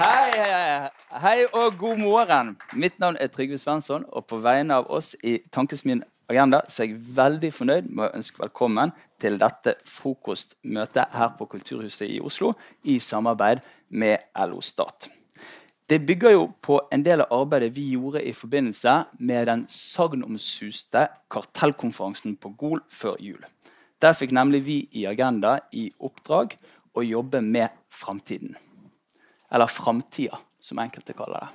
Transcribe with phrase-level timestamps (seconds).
[0.00, 0.88] Hei, hei,
[1.20, 2.54] hei og god morgen.
[2.72, 6.00] Mitt navn er Trygve Svensson, og på vegne av oss i Tankesmien
[6.32, 11.48] Agenda så er jeg veldig fornøyd med å ønske velkommen til dette frokostmøtet her på
[11.52, 12.54] Kulturhuset i Oslo
[12.88, 13.60] i samarbeid
[13.92, 15.10] med LO Stat.
[15.84, 21.10] Det bygger jo på en del av arbeidet vi gjorde i forbindelse med den sagnomsuste
[21.28, 23.44] kartellkonferansen på Gol før jul.
[24.00, 26.56] Der fikk nemlig vi i Agenda i oppdrag
[26.96, 28.56] å jobbe med framtiden.
[29.50, 31.48] Eller framtida, som enkelte kaller det.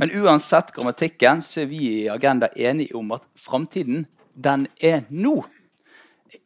[0.00, 5.42] Men uansett grammatikken så er vi i Agenda enige om at framtiden, den er nå.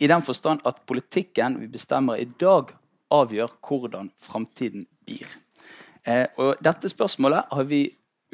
[0.01, 2.73] I den forstand at politikken vi bestemmer i dag,
[3.15, 5.29] avgjør hvordan framtiden blir.
[6.03, 7.85] Eh, og dette spørsmålet har vi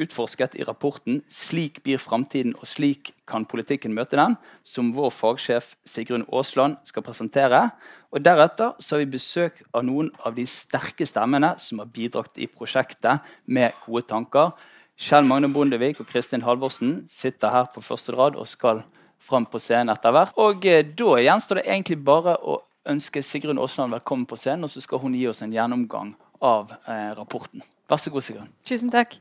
[0.01, 5.75] utforsket i rapporten 'Slik blir framtiden, og slik kan politikken møte den', som vår fagsjef
[5.85, 7.71] Sigrun Aasland skal presentere.
[8.13, 12.39] Og Deretter så har vi besøk av noen av de sterke stemmene som har bidratt
[12.39, 14.53] i prosjektet med gode tanker.
[14.99, 18.83] Kjell Magne Bondevik og Kristin Halvorsen sitter her på første rad og skal
[19.21, 20.35] fram på scenen etter hvert.
[20.37, 24.73] Og eh, Da gjenstår det egentlig bare å ønske Sigrun Aasland velkommen på scenen, og
[24.73, 27.65] så skal hun gi oss en gjennomgang av eh, rapporten.
[27.89, 28.53] Vær så god, Sigrun.
[28.67, 29.19] Tusen takk.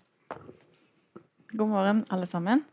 [1.51, 2.63] God morgen, alle sammen.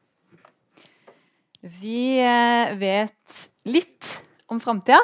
[1.60, 4.10] Vi eh, vet litt
[4.46, 4.98] om framtida,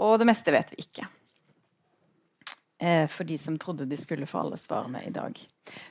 [0.00, 1.04] og det meste vet vi ikke.
[2.80, 5.36] Eh, for de som trodde de skulle få alle svarene i dag.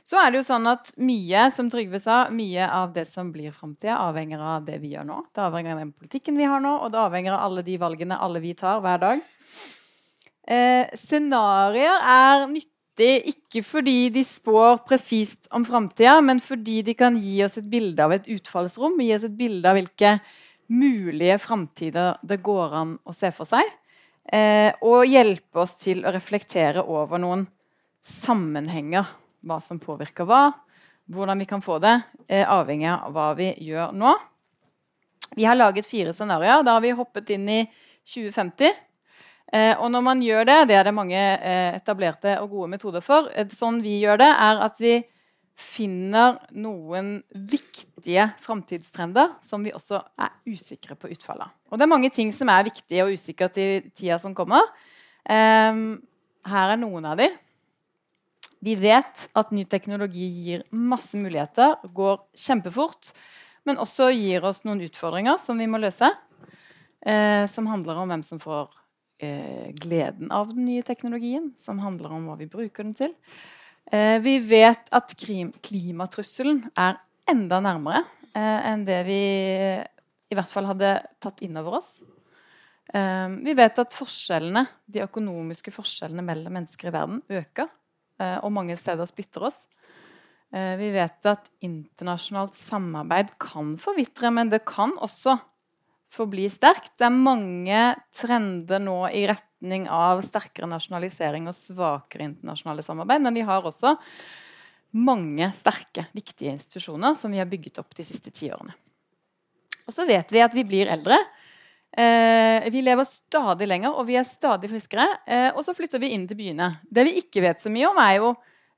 [0.02, 3.54] Så er det jo sånn at Mye som Trygve sa, mye av det som blir
[3.54, 5.22] framtida, avhenger av det vi gjør nå.
[5.30, 8.18] Det avhenger av den politikken vi har nå, og det avhenger av alle de valgene
[8.18, 9.26] alle vi tar hver dag.
[10.50, 17.18] Eh, scenarioer er nyttig ikke fordi de spår presist om framtida, men fordi de kan
[17.18, 20.20] gi oss et bilde av et utfallsrom, gi oss et bilde av hvilke
[20.74, 23.66] mulige framtider det går an å se for seg.
[24.24, 27.48] Eh, og hjelpe oss til å reflektere over noen
[28.06, 29.10] sammenhenger.
[29.44, 30.54] Hva som påvirker hva,
[31.12, 31.98] hvordan vi kan få det,
[32.30, 34.14] eh, avhengig av hva vi gjør nå.
[35.36, 36.64] Vi har laget fire scenarioer.
[36.64, 37.62] Da har vi hoppet inn i
[38.06, 38.72] 2050.
[39.54, 43.04] Eh, og når man gjør det, det er det mange eh, etablerte og gode metoder
[43.06, 43.30] for.
[43.54, 44.96] Sånn vi gjør det, er at vi
[45.54, 51.54] finner noen viktige framtidstrender som vi også er usikre på utfallet.
[51.70, 54.66] Og det er mange ting som er viktige og usikkert i tida som kommer.
[55.30, 55.86] Eh,
[56.50, 57.30] her er noen av de.
[58.64, 63.12] Vi vet at ny teknologi gir masse muligheter, går kjempefort,
[63.68, 66.10] men også gir oss noen utfordringer som vi må løse.
[67.04, 68.72] Eh, som handler om hvem som får
[69.24, 73.14] eh, gleden av den nye teknologien, som handler om hva vi bruker den til.
[73.92, 78.04] Eh, vi vet at klimatrusselen er enda nærmere
[78.36, 79.22] eh, enn det vi
[80.34, 81.98] i hvert fall hadde tatt inn over oss.
[82.94, 87.72] Eh, vi vet at forskjellene, de økonomiske forskjellene mellom mennesker i verden øker,
[88.20, 89.64] eh, og mange steder splitter oss.
[90.54, 95.40] Eh, vi vet at internasjonalt samarbeid kan forvitre, men det kan også
[96.14, 96.94] forbli sterkt.
[97.00, 97.82] Det er mange
[98.14, 103.24] trender nå i retning av sterkere nasjonalisering og svakere internasjonale samarbeid.
[103.26, 103.96] Men vi har også
[104.94, 108.76] mange sterke, viktige institusjoner som vi har bygget opp de siste ti årene.
[109.88, 111.18] Og så vet vi at vi blir eldre.
[111.94, 115.08] Eh, vi lever stadig lenger, og vi er stadig friskere.
[115.26, 116.70] Eh, og så flytter vi inn til byene.
[116.86, 118.32] Det vi ikke vet så mye om, er jo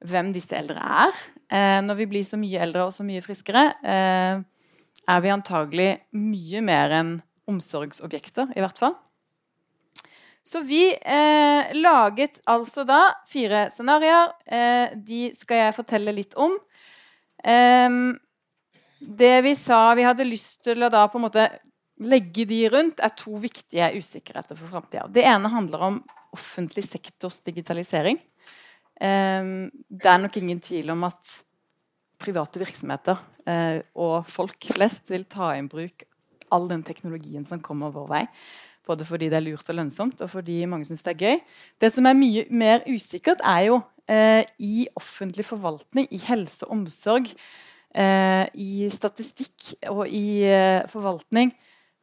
[0.06, 1.22] hvem disse eldre er.
[1.52, 4.41] Eh, når vi blir så mye eldre og så mye friskere, eh,
[5.06, 7.16] er vi antagelig mye mer enn
[7.50, 8.95] omsorgsobjekter, i hvert fall.
[10.45, 14.35] Så vi eh, laget altså da fire scenarioer.
[14.45, 16.53] Eh, de skal jeg fortelle litt om.
[17.41, 17.97] Eh,
[19.00, 21.47] det vi sa vi hadde lyst til å da på en måte
[22.05, 25.07] legge de rundt, er to viktige usikkerheter for framtida.
[25.09, 26.00] Det ene handler om
[26.35, 28.19] offentlig sektors digitalisering.
[29.01, 31.39] Eh, det er nok ingen tvil om at
[32.22, 33.17] private virksomheter
[33.50, 36.05] eh, og folk flest vil ta i bruk
[36.53, 38.23] all den teknologien som kommer vår vei.
[38.85, 41.43] Både fordi det er lurt og lønnsomt, og fordi mange syns det er gøy.
[41.81, 43.79] Det som er mye mer usikkert, er jo
[44.11, 47.31] eh, i offentlig forvaltning, i helse og omsorg,
[47.96, 51.55] eh, i statistikk og i eh, forvaltning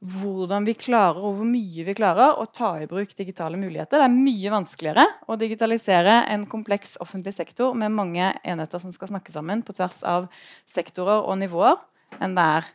[0.03, 4.01] hvordan vi klarer og hvor mye vi klarer å ta i bruk digitale muligheter.
[4.01, 9.13] Det er mye vanskeligere å digitalisere en kompleks offentlig sektor med mange enheter som skal
[9.13, 10.27] snakke sammen på tvers av
[10.71, 11.79] sektorer og nivåer,
[12.19, 12.73] enn det er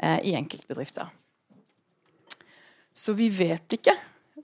[0.00, 1.10] i enkeltbedrifter.
[2.96, 3.94] Så vi vet ikke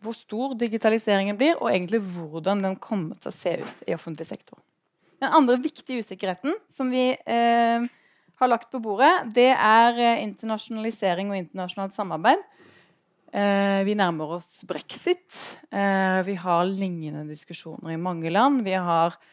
[0.02, 4.28] hvor stor digitaliseringen blir, og egentlig hvordan den kommer til å se ut i offentlig
[4.28, 4.58] sektor.
[5.22, 7.86] Den andre viktige usikkerheten som vi eh,
[8.36, 12.44] har lagt på bordet, det er eh, internasjonalisering og internasjonalt samarbeid.
[13.32, 15.40] Eh, vi nærmer oss brexit.
[15.72, 18.62] Eh, vi har lignende diskusjoner i mange land.
[18.64, 19.32] Vi har eh,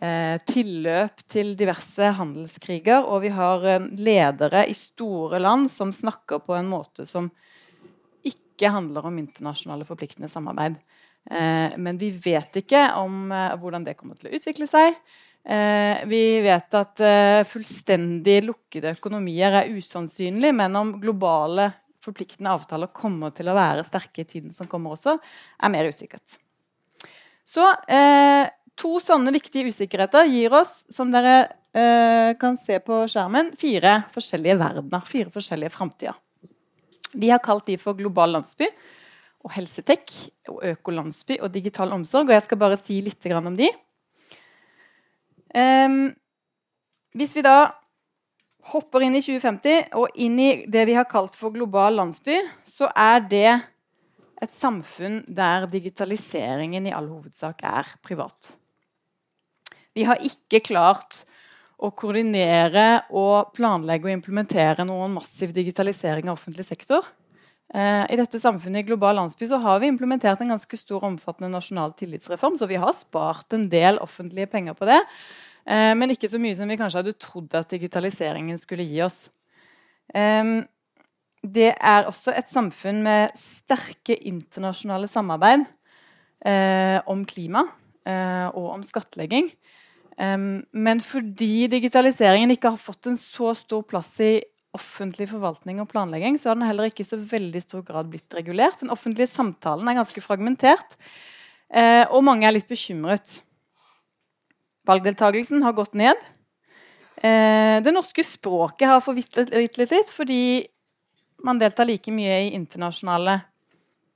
[0.00, 3.04] tilløp til diverse handelskriger.
[3.04, 7.28] Og vi har eh, ledere i store land som snakker på en måte som
[8.26, 10.78] ikke handler om internasjonale forpliktende samarbeid.
[11.30, 14.96] Eh, men vi vet ikke om eh, hvordan det kommer til å utvikle seg.
[16.10, 17.00] vi vet at
[17.48, 21.70] fullstendig lukkede økonomier er usannsynlig, men om globale
[22.04, 25.16] forpliktende avtaler kommer til å være sterke i tiden som kommer også,
[25.64, 26.36] er mer usikkert.
[27.50, 28.46] Så eh,
[28.80, 31.36] to sånne viktige usikkerheter gir oss, som dere
[31.76, 35.04] eh, kan se på skjermen, fire forskjellige verdener.
[35.08, 36.16] Fire forskjellige framtider.
[37.12, 38.68] Vi har kalt de for global landsby
[39.40, 40.12] og helsetek
[40.50, 42.28] og økolandsby og digital omsorg.
[42.28, 43.68] Og jeg skal bare si litt om de.
[45.50, 46.12] Um,
[47.18, 47.72] hvis vi da
[48.70, 52.90] hopper inn i 2050 og inn i det vi har kalt for global landsby, så
[52.94, 53.50] er det
[54.40, 58.54] et samfunn der digitaliseringen i all hovedsak er privat.
[59.96, 61.24] Vi har ikke klart
[61.80, 67.06] å koordinere og planlegge og implementere noen massiv digitalisering av offentlig sektor.
[67.70, 71.52] Eh, I dette samfunnet i global landsby så har vi implementert en ganske stor omfattende
[71.52, 74.98] nasjonal tillitsreform, så vi har spart en del offentlige penger på det.
[75.64, 79.22] Eh, men ikke så mye som vi kanskje hadde trodd at digitaliseringen skulle gi oss.
[80.12, 80.60] Eh,
[81.40, 85.64] det er også et samfunn med sterke internasjonale samarbeid
[87.08, 87.62] om klima
[88.56, 89.50] og om skattlegging.
[90.20, 94.34] Men fordi digitaliseringen ikke har fått en så stor plass i
[94.76, 98.36] offentlig forvaltning og planlegging, så har den heller ikke i så veldig stor grad blitt
[98.36, 98.78] regulert.
[98.82, 100.96] Den offentlige samtalen er ganske fragmentert,
[101.72, 103.40] eh, og mange er litt bekymret.
[104.86, 106.20] Valgdeltakelsen har gått ned.
[107.16, 110.66] Eh, det norske språket har forvitret litt fordi
[111.44, 113.40] man deltar like mye i internasjonale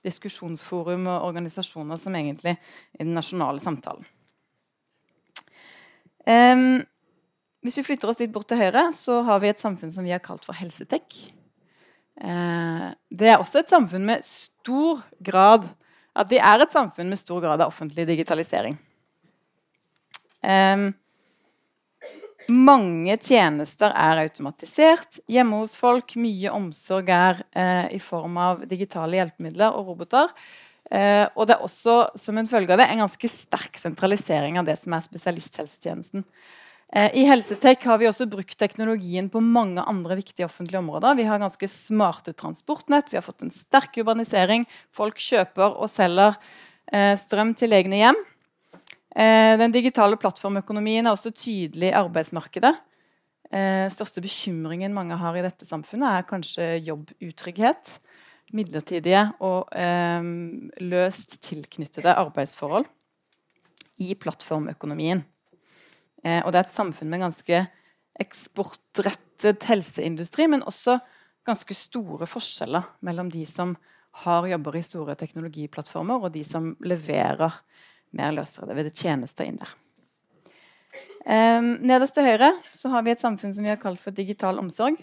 [0.04, 4.04] diskusjonsforum og organisasjoner som egentlig i den nasjonale samtalen.
[6.24, 6.82] Um,
[7.64, 10.12] hvis vi flytter oss litt bort til høyre, så har vi et samfunn som vi
[10.12, 11.16] har kalt for helsetek.
[12.20, 15.66] Uh, det er også et samfunn med stor grad
[16.14, 18.76] at det er et samfunn med stor grad av offentlig digitalisering.
[20.44, 20.92] Um,
[22.52, 26.14] mange tjenester er automatisert hjemme hos folk.
[26.20, 30.30] Mye omsorg er uh, i form av digitale hjelpemidler og roboter.
[30.92, 34.68] Uh, og det er også som en følge av det, en ganske sterk sentralisering av
[34.68, 36.26] det som er spesialisthelsetjenesten.
[36.94, 41.16] Uh, I Helsetek har vi også brukt teknologien på mange andre viktige offentlige områder.
[41.18, 44.68] Vi har ganske smarte transportnett, vi har fått en sterk urbanisering.
[44.94, 46.38] Folk kjøper og selger
[47.18, 48.18] strøm til egne hjem.
[49.16, 52.74] Den digitale plattformøkonomien er også tydelig i arbeidsmarkedet.
[53.54, 57.98] Eh, største bekymringen mange har i dette samfunnet, er kanskje jobbutrygghet.
[58.54, 60.26] Midlertidige og eh,
[60.82, 62.86] løst tilknyttede arbeidsforhold
[64.02, 65.24] i plattformøkonomien.
[66.24, 67.64] Eh, og det er et samfunn med ganske
[68.22, 70.98] eksportrettet helseindustri, men også
[71.44, 73.74] ganske store forskjeller mellom de som
[74.24, 77.58] har jobber i store teknologiplattformer, og de som leverer
[78.14, 78.70] mer løsere.
[78.70, 79.72] Det vil tjenester inn der.
[81.24, 84.60] Eh, nederst til høyre så har vi et samfunn som vi har kalt for digital
[84.62, 85.00] omsorg.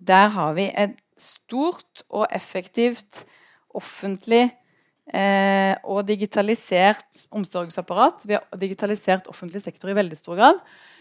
[0.00, 3.24] Der har vi et stort og effektivt
[3.76, 4.48] offentlig
[5.12, 8.26] eh, og digitalisert omsorgsapparat.
[8.26, 10.60] Vi har digitalisert offentlig sektor i veldig stor grad.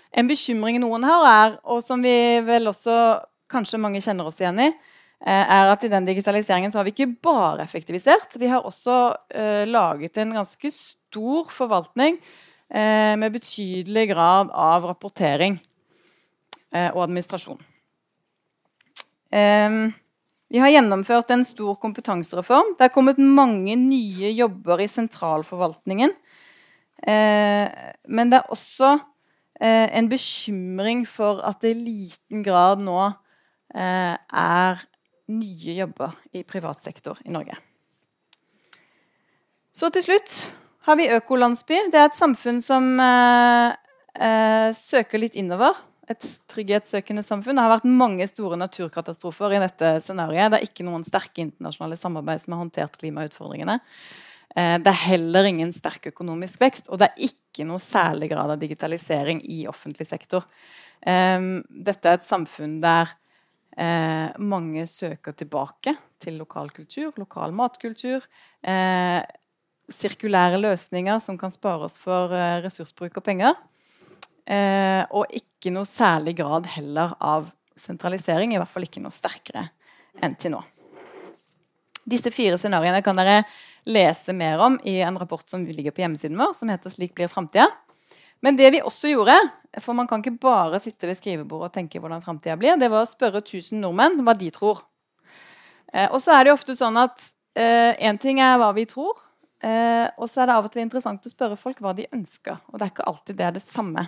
[0.09, 2.13] En bekymring noen har, er, og som vi
[2.45, 2.95] vel også
[3.49, 4.71] kanskje mange kjenner oss igjen i,
[5.19, 8.37] Eh, er at i den digitaliseringen så har vi ikke bare effektivisert.
[8.39, 8.99] Vi har også
[9.35, 12.15] eh, laget en ganske stor forvaltning
[12.71, 15.57] eh, med betydelig grad av rapportering
[16.71, 17.59] eh, og administrasjon.
[19.29, 19.91] Um,
[20.49, 22.73] vi har gjennomført en stor kompetansereform.
[22.77, 26.15] Det er kommet mange nye jobber i sentralforvaltningen.
[28.09, 28.99] men det er også
[29.61, 32.97] en bekymring for at det i liten grad nå
[33.71, 34.83] er
[35.29, 37.55] nye jobber i privat sektor i Norge.
[39.71, 40.33] Så til slutt
[40.89, 41.77] har vi Økolandsby.
[41.91, 43.75] Det er et samfunn som eh,
[44.17, 45.77] eh, søker litt innover.
[46.09, 47.59] Et trygghetssøkende samfunn.
[47.59, 50.49] Det har vært mange store naturkatastrofer i dette scenarioet.
[50.49, 53.77] Det er ikke noen sterke internasjonale samarbeid som har håndtert klimautfordringene.
[54.57, 58.55] Eh, det er heller ingen sterk økonomisk vekst, og det er ikke noe særlig grad
[58.55, 60.49] av digitalisering i offentlig sektor.
[61.05, 61.37] Eh,
[61.69, 63.15] dette er et samfunn der
[63.79, 68.25] Eh, mange søker tilbake til lokal kultur, lokal matkultur.
[69.89, 72.33] Sirkulære løsninger som kan spare oss for
[72.65, 73.55] ressursbruk og penger.
[74.49, 79.67] Eh, og ikke noe særlig grad heller av sentralisering, i hvert fall ikke noe sterkere
[80.25, 80.63] enn til nå.
[82.09, 83.43] Disse fire scenarioene kan dere
[83.89, 87.29] lese mer om i en rapport som ligger på hjemmesiden vår, som heter 'Slik blir
[87.29, 87.69] framtida'.
[88.41, 89.35] Men det vi også gjorde,
[89.83, 93.03] for man kan ikke bare sitte ved skrivebordet og tenke hvordan framtida blir, det var
[93.03, 94.81] å spørre 1000 nordmenn hva de tror.
[95.93, 97.19] Eh, og så er det ofte sånn at
[97.59, 99.19] én eh, ting er hva vi tror,
[99.61, 102.57] eh, og så er det av og til interessant å spørre folk hva de ønsker.
[102.71, 104.07] Og det er ikke alltid det er det samme.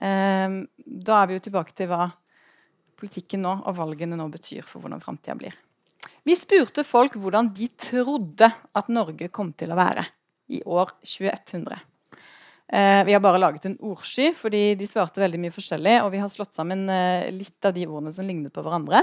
[0.00, 2.06] Eh, da er vi jo tilbake til hva
[3.02, 5.54] politikken nå og valgene nå betyr for hvordan framtida blir.
[6.22, 10.04] Vi spurte folk hvordan de trodde at Norge kom til å være
[10.54, 11.80] i år 2100.
[12.72, 15.98] Eh, vi har bare laget en ordsky, fordi de svarte veldig mye forskjellig.
[16.06, 19.02] Og vi har slått sammen eh, litt av de ordene som lignet på hverandre.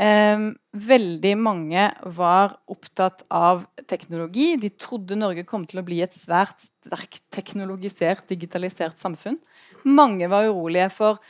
[0.00, 0.46] Eh,
[0.88, 4.54] veldig mange var opptatt av teknologi.
[4.62, 9.36] De trodde Norge kom til å bli et svært sterkt teknologisert, digitalisert samfunn.
[9.84, 11.20] Mange var urolige for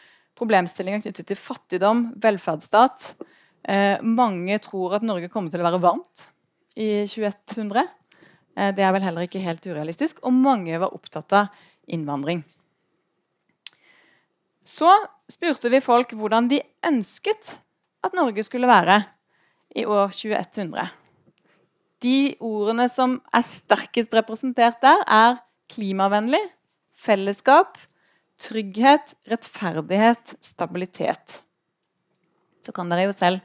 [0.41, 3.13] problemstillinger knyttet til fattigdom, velferdsstat.
[3.69, 6.27] Eh, mange tror at Norge kommer til å være varmt
[6.81, 7.85] i 2100.
[8.57, 10.23] Eh, det er vel heller ikke helt urealistisk.
[10.25, 11.51] Og mange var opptatt av
[11.91, 12.43] innvandring.
[14.65, 14.91] Så
[15.31, 17.55] spurte vi folk hvordan de ønsket
[18.07, 19.03] at Norge skulle være
[19.77, 20.89] i år 2100.
[22.01, 25.41] De ordene som er sterkest representert der, er
[25.71, 26.41] klimavennlig,
[26.97, 27.77] fellesskap,
[28.41, 31.41] trygghet, rettferdighet, stabilitet
[32.67, 33.41] så kan dere jo selv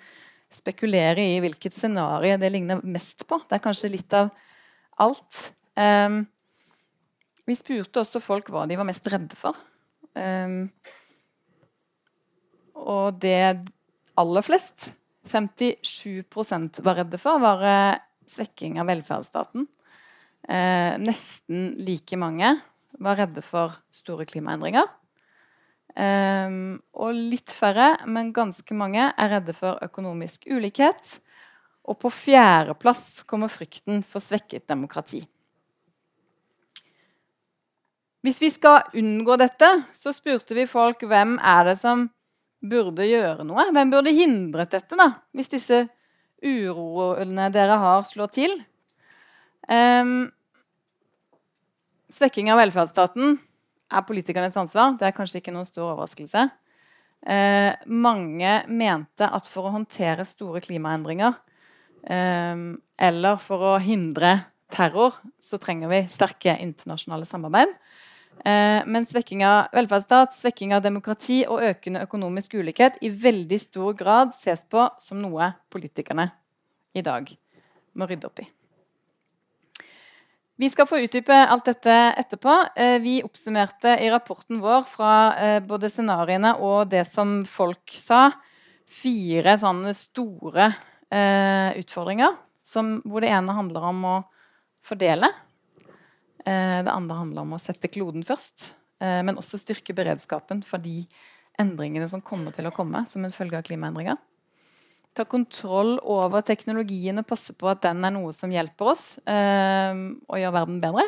[0.53, 3.41] spekulere i hvilket scenario det ligner mest på.
[3.47, 4.29] Det er kanskje litt av
[5.03, 5.39] alt.
[5.75, 6.23] Um,
[7.45, 9.57] vi spurte også folk hva de var mest redde for.
[10.15, 10.69] Um,
[12.75, 13.65] og det
[14.15, 14.91] aller flest,
[15.27, 17.97] 57% var redde for, var uh,
[18.31, 19.67] svekking av velferdsstaten.
[20.45, 22.53] Uh, nesten like mange
[22.99, 24.87] var redde for store klimaendringer.
[25.95, 31.19] Um, og litt færre, men ganske mange, er redde for økonomisk ulikhet.
[31.85, 35.21] Og på fjerdeplass kommer frykten for svekket demokrati.
[38.25, 42.07] Hvis vi skal unngå dette, så spurte vi folk hvem er det som
[42.65, 43.67] burde gjøre noe.
[43.69, 45.83] Hvem burde hindret dette, da, hvis disse
[46.41, 48.55] uroene dere har, slår til?
[49.69, 50.31] Um,
[52.11, 53.37] svekking av velferdsstaten
[53.93, 54.95] er politikernes ansvar.
[54.99, 56.47] Det er kanskje ikke noen stor overraskelse.
[57.25, 61.33] Eh, mange mente at for å håndtere store klimaendringer
[62.05, 62.65] eh,
[63.07, 64.37] eller for å hindre
[64.73, 67.71] terror, så trenger vi sterke internasjonale samarbeid.
[68.45, 73.95] Eh, men svekking av velferdsstat, svekking av demokrati og økende økonomisk ulikhet i veldig stor
[73.97, 76.29] grad ses på som noe politikerne
[76.95, 77.31] i dag
[77.95, 78.47] må rydde opp i.
[80.55, 82.53] Vi skal få utdype alt dette etterpå.
[82.75, 88.29] Eh, vi oppsummerte i rapporten vår fra eh, både scenarioene og det som folk sa,
[88.87, 90.69] fire sånne store
[91.11, 92.37] eh, utfordringer.
[92.65, 94.15] Som, hvor det ene handler om å
[94.85, 95.27] fordele.
[96.45, 98.71] det andre handler om å sette kloden først.
[98.99, 101.05] men også styrke beredskapen for de
[101.61, 104.17] endringene som kommer til å komme som en følge av klimaendringer
[105.15, 109.93] ta kontroll over teknologien og passe på at den er noe som hjelper oss eh,
[110.27, 111.05] og gjør verden bedre.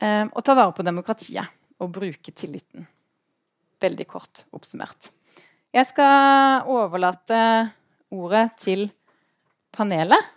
[0.00, 1.46] Eh, og ta vare på demokratiet
[1.82, 2.88] og bruke tilliten.
[3.82, 5.10] Veldig kort oppsummert.
[5.76, 7.38] Jeg skal overlate
[8.14, 8.88] ordet til
[9.76, 10.32] panelet.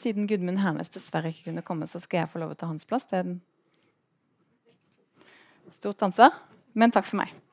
[0.00, 2.84] Siden Gudmund Hernes dessverre ikke kunne komme, så skal jeg få lov å ta hans
[2.88, 3.06] plass.
[3.08, 3.40] Det er en
[5.72, 6.34] stort ansvar.
[6.74, 7.43] Men takk for meg.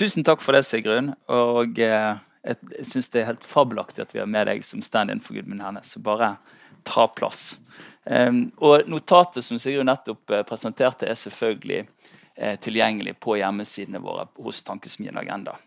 [0.00, 1.12] Tusen takk for det, Sigrun.
[1.28, 4.80] Og eh, jeg, jeg syns det er helt fabelaktig at vi har med deg som
[4.80, 5.92] stand-in for Gudmund Hernes.
[5.92, 6.38] Så bare
[6.88, 7.58] ta plass.
[8.08, 14.24] Um, og notatet som Sigrun nettopp eh, presenterte, er selvfølgelig eh, tilgjengelig på hjemmesidene våre
[14.40, 15.58] hos Tankesmien Agenda.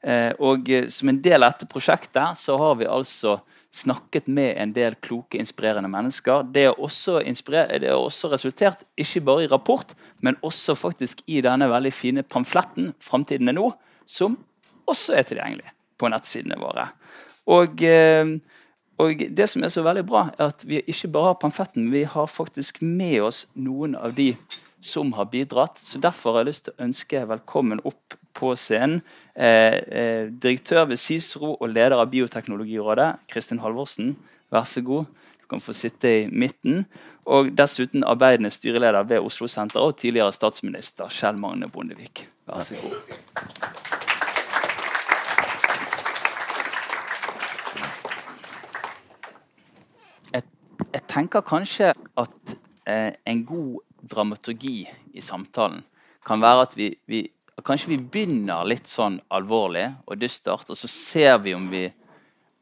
[0.00, 3.36] Eh, og eh, som en del av dette prosjektet så har vi altså
[3.76, 6.46] snakket med en del kloke, inspirerende mennesker.
[6.52, 11.92] Det har også, også, resultert ikke bare i rapport, men også faktisk i denne veldig
[11.92, 13.72] fine pamfletten 'Framtiden er nå',
[14.06, 14.38] som
[14.86, 16.88] også er tilgjengelig på nettsidene våre.
[17.46, 18.26] Og, eh,
[18.98, 22.04] og, det som er så veldig bra, er at vi ikke bare har pamfletten, vi
[22.04, 24.36] har faktisk med oss noen av de
[24.80, 25.78] som har bidratt.
[25.78, 29.00] Så Derfor har jeg lyst til å ønske velkommen opp på scenen
[29.34, 34.14] eh, eh, direktør ved CICERO og leder av Bioteknologirådet, Kristin Halvorsen.
[34.52, 35.06] Vær så god.
[35.40, 36.84] Du kan få sitte i midten.
[37.26, 42.26] Og dessuten arbeidende styreleder ved Oslo Senter og tidligere statsminister Kjell Magne Bondevik.
[42.46, 42.94] Vær så god.
[50.32, 50.42] Jeg,
[50.92, 55.82] jeg tenker kanskje at eh, en god dramaturgi i samtalen
[56.26, 57.22] kan være at vi, vi
[57.64, 61.86] kanskje vi begynner litt sånn alvorlig og dystert, og så ser vi om vi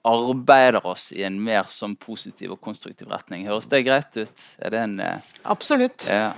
[0.04, 3.46] arbeider oss i en mer sånn positiv og konstruktiv retning.
[3.48, 4.42] Høres det greit ut?
[4.60, 6.04] Er det en eh, Absolutt.
[6.10, 6.34] ja.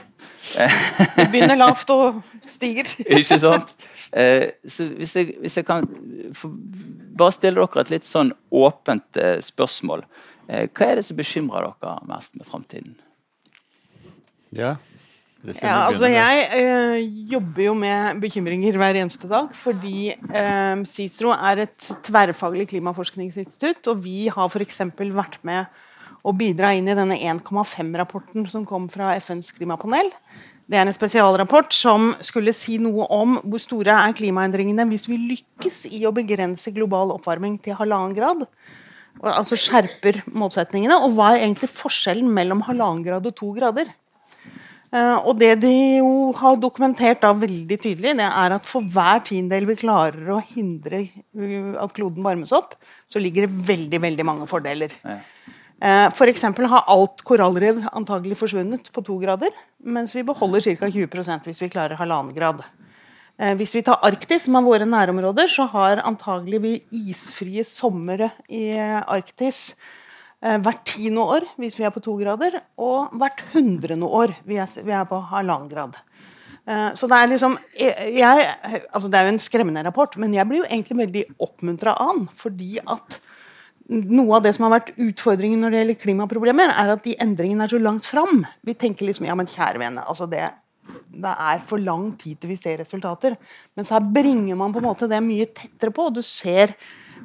[1.16, 2.92] Vi begynner lavt og stiger.
[3.18, 3.74] Ikke sant?
[4.14, 5.88] Eh, så hvis jeg, hvis jeg kan
[6.38, 6.54] for,
[7.18, 10.06] bare stille dere et litt sånn åpent eh, spørsmål.
[10.46, 12.94] Eh, hva er det som bekymrer dere mest med framtiden?
[14.54, 14.76] Ja.
[15.54, 21.66] Ja, altså jeg eh, jobber jo med bekymringer hver eneste dag, fordi eh, CICERO er
[21.66, 24.82] et tverrfaglig klimaforskningsinstitutt, og vi har f.eks.
[24.98, 25.70] vært med
[26.26, 30.10] å bidra inn i denne 1,5-rapporten som kom fra FNs klimapanel.
[30.66, 35.20] Det er en spesialrapport som skulle si noe om hvor store er klimaendringene hvis vi
[35.20, 38.42] lykkes i å begrense global oppvarming til halvannen grad.
[39.20, 40.98] Og, altså skjerper målsetningene.
[41.06, 43.94] Og hva er egentlig forskjellen mellom halvannen grad og to grader?
[44.94, 49.24] Eh, og det de jo har dokumentert da veldig tydelig, det er at for hver
[49.26, 52.76] tiendedel vi klarer å hindre uh, at kloden varmes opp,
[53.10, 54.94] så ligger det veldig, veldig mange fordeler.
[55.02, 55.18] Ja.
[55.76, 56.16] F.eks.
[56.16, 59.52] For eksempel har alt korallrev antagelig forsvunnet på to grader,
[59.84, 60.88] mens vi beholder ca.
[60.88, 62.64] 20% hvis vi klarer halvannen grad.
[63.38, 66.72] Eh, Hvis vi tar Arktis, som er våre nærområder, så har antagelig vi
[67.10, 69.95] isfrie somre i eh, Arktis eh,
[70.40, 74.92] hvert tiende år hvis vi er på to grader, og hvert hundrende år hvis vi
[74.92, 75.96] er- på halvannen grad.
[76.66, 78.56] Eh, Så det er liksom jeg,
[78.92, 82.28] altså Det er jo en skremmende rapport, men jeg blir jo egentlig veldig oppmuntra den.
[82.34, 83.20] Fordi at
[83.88, 87.62] noe av det som har vært utfordringen når det gjelder klimaproblemer, er at de endringene
[87.64, 88.44] er så langt fram.
[88.64, 90.50] Vi tenker liksom ja, men kjære vene, altså det,
[91.14, 93.36] det er for lang tid til vi ser resultater.
[93.76, 96.74] Mens her bringer man på en måte det mye tettere på, og du ser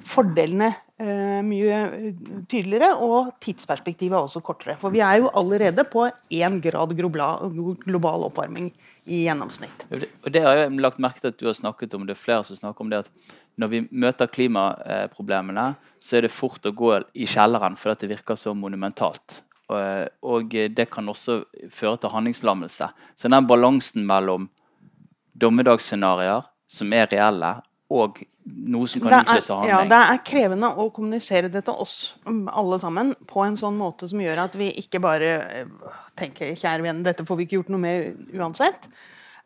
[0.08, 0.70] fordelene
[1.02, 1.80] eh, mye
[2.50, 4.78] tydeligere, og tidsperspektivet er også kortere.
[4.82, 8.72] For vi er jo allerede på én grad global, oppvarming
[9.06, 9.86] i gjennomsnitt.
[9.92, 12.06] Og det- har jeg lagt merke til at du har snakket om.
[12.06, 13.10] Det er flere som snakker om det at
[13.58, 18.36] når vi møter klimaproblemene, så er det fort å gå i kjelleren fordi det virker
[18.36, 19.42] så monumentalt.
[19.70, 22.90] Og, og det kan også føre til handlingslammelse.
[23.16, 24.50] Så den balansen mellom
[25.38, 31.52] dommedagsscenarioer som er reelle, og noe som kan utløse ja, det er krevende å kommunisere
[31.52, 35.02] det til oss um, alle sammen på en sånn måte som gjør at vi ikke
[35.04, 38.88] bare eh, tenker kjære venn, dette får vi ikke gjort noe med uansett.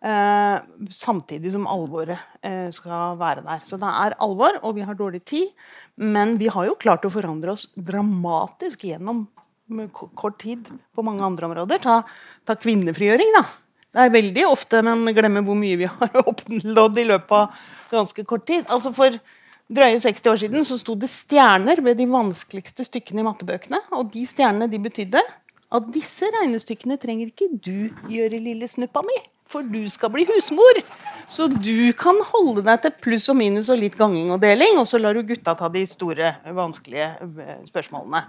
[0.05, 0.57] Eh,
[0.93, 3.63] samtidig som alvoret eh, skal være der.
[3.65, 5.53] Så det er alvor, og vi har dårlig tid.
[5.97, 9.25] Men vi har jo klart å forandre oss dramatisk gjennom
[9.95, 11.81] kort tid på mange andre områder.
[11.81, 12.01] Ta,
[12.45, 13.45] ta kvinnefrigjøring, da.
[13.95, 18.45] Er veldig ofte men glemmer hvor mye vi har oppnådd i løpet av ganske kort
[18.49, 18.65] tid.
[18.67, 19.15] Altså For
[19.71, 23.81] drøye 60 år siden så sto det stjerner ved de vanskeligste stykkene i mattebøkene.
[23.97, 25.23] Og de stjernene de betydde
[25.75, 29.17] at disse regnestykkene trenger ikke du gjøre, lille snuppa mi.
[29.49, 30.79] For du skal bli husmor.
[31.29, 34.87] Så du kan holde deg til pluss og minus og litt ganging og deling, og
[34.89, 37.07] så lar du gutta ta de store, vanskelige
[37.45, 38.23] eh, spørsmålene.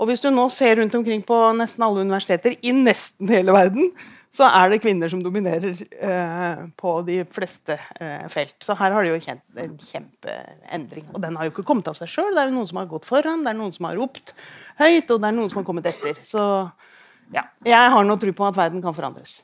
[0.00, 3.92] Og hvis du nå ser rundt omkring på nesten alle universiteter i nesten hele verden,
[4.32, 8.56] så er det kvinner som dominerer eh, på de fleste eh, felt.
[8.64, 11.04] Så her har det jo kjent en kjempeendring.
[11.12, 12.32] Og den har jo ikke kommet av seg sjøl.
[12.32, 14.32] Det er jo noen som har gått foran, det er noen som har ropt
[14.80, 16.16] høyt, og det er noen som har kommet etter.
[16.24, 16.42] Så
[17.32, 19.42] ja, jeg har nå tro på at verden kan forandres.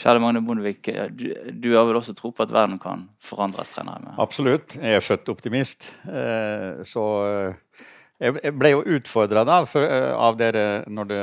[0.00, 1.26] Kjære Magne Bondevik, eh, du,
[1.60, 3.74] du har vel også tro på at verden kan forandres?
[4.22, 4.78] Absolutt.
[4.80, 5.90] Jeg er født optimist.
[6.08, 7.84] Eh, så eh,
[8.20, 11.20] jeg jeg ble jo utfordra av dere når det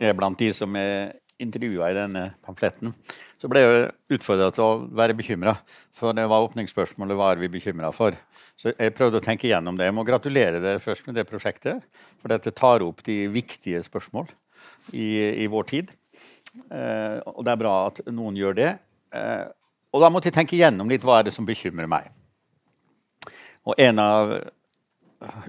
[0.00, 2.92] er blant de som er intervjua i denne pamfletten.
[3.40, 5.56] Så ble jeg utfordra til å være bekymra,
[5.94, 8.16] for det var åpningsspørsmålet hva er vi bekymra for.
[8.60, 9.88] Så jeg prøvde å tenke gjennom det.
[9.88, 11.82] Jeg må gratulere dere først med det prosjektet,
[12.22, 14.30] for dette tar opp de viktige spørsmål
[14.94, 15.94] i, i vår tid.
[16.70, 18.72] Eh, og det er bra at noen gjør det.
[19.14, 19.46] Eh,
[19.94, 22.10] og da måtte jeg tenke gjennom litt hva er det som bekymrer meg.
[23.64, 24.36] Og en av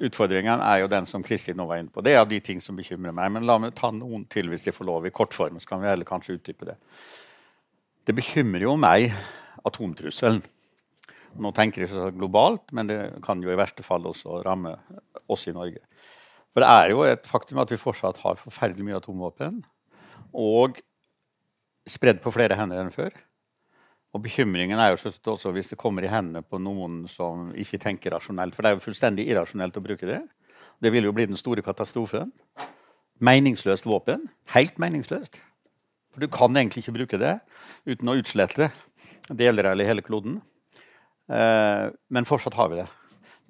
[0.08, 2.04] utfordringene er jo den som Kristin nå var inne på.
[2.06, 3.32] Det er av de ting som bekymrer meg.
[3.36, 5.60] Men la meg ta noen til hvis de får lov, i kortform.
[5.62, 6.78] Så kan vi heller kanskje utdype det.
[8.06, 9.14] Det bekymrer jo meg,
[9.66, 10.44] atomtrusselen.
[11.42, 14.76] Nå tenker jeg globalt, men det kan jo i verste fall også ramme
[15.32, 15.82] oss i Norge.
[16.56, 19.58] For det er jo et faktum at vi fortsatt har forferdelig mye atomvåpen.
[20.32, 20.80] Og
[21.90, 23.12] spredd på flere hender enn før.
[24.15, 27.82] Og bekymringen er jo selvsagt også hvis det kommer i hendene på noen som ikke
[27.84, 28.56] tenker rasjonelt.
[28.56, 30.21] For det er jo fullstendig irrasjonelt å bruke det.
[30.80, 32.32] Det vil jo bli den store katastrofen.
[33.19, 34.30] Meningsløst våpen.
[34.56, 35.41] Helt meningsløst.
[36.15, 37.34] For du kan egentlig ikke bruke det
[37.84, 38.69] uten å utslette
[39.36, 40.39] deler eller hele kloden.
[41.28, 42.88] Eh, men fortsatt har vi det.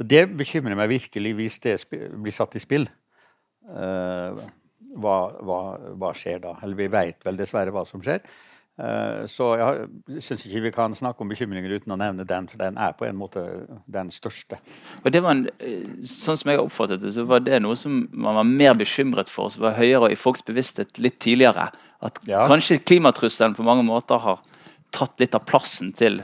[0.01, 2.89] Det bekymrer meg virkelig hvis det blir satt i spill.
[3.69, 4.43] Eh,
[4.97, 5.61] hva, hva,
[5.93, 6.57] hva skjer da?
[6.65, 8.25] Eller vi vet vel dessverre hva som skjer.
[8.75, 12.59] Eh, så jeg syns ikke vi kan snakke om bekymringer uten å nevne den, for
[12.59, 13.43] den er på en måte
[13.87, 14.59] den største.
[15.03, 18.09] Og det var en, eh, sånn som jeg oppfattet det, så var det noe som
[18.11, 21.71] man var mer bekymret for, som var høyere i folks bevissthet litt tidligere.
[22.01, 22.45] At Ja.
[22.45, 24.39] kanskje klimatrusselen på mange måter har
[24.91, 26.23] tatt litt av plassen til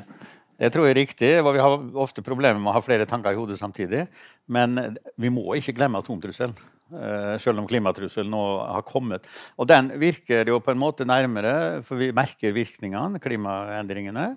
[0.60, 1.54] Det tror jeg er riktig.
[1.54, 4.08] Vi har ofte problemer med å ha flere tanker i hodet samtidig.
[4.48, 6.54] Men vi må ikke glemme atomtrusselen.
[6.94, 9.28] Eh, Selv om klimatrusselen nå har kommet.
[9.58, 14.32] Og den virker jo på en måte nærmere, for vi merker virkningene, klimaendringene.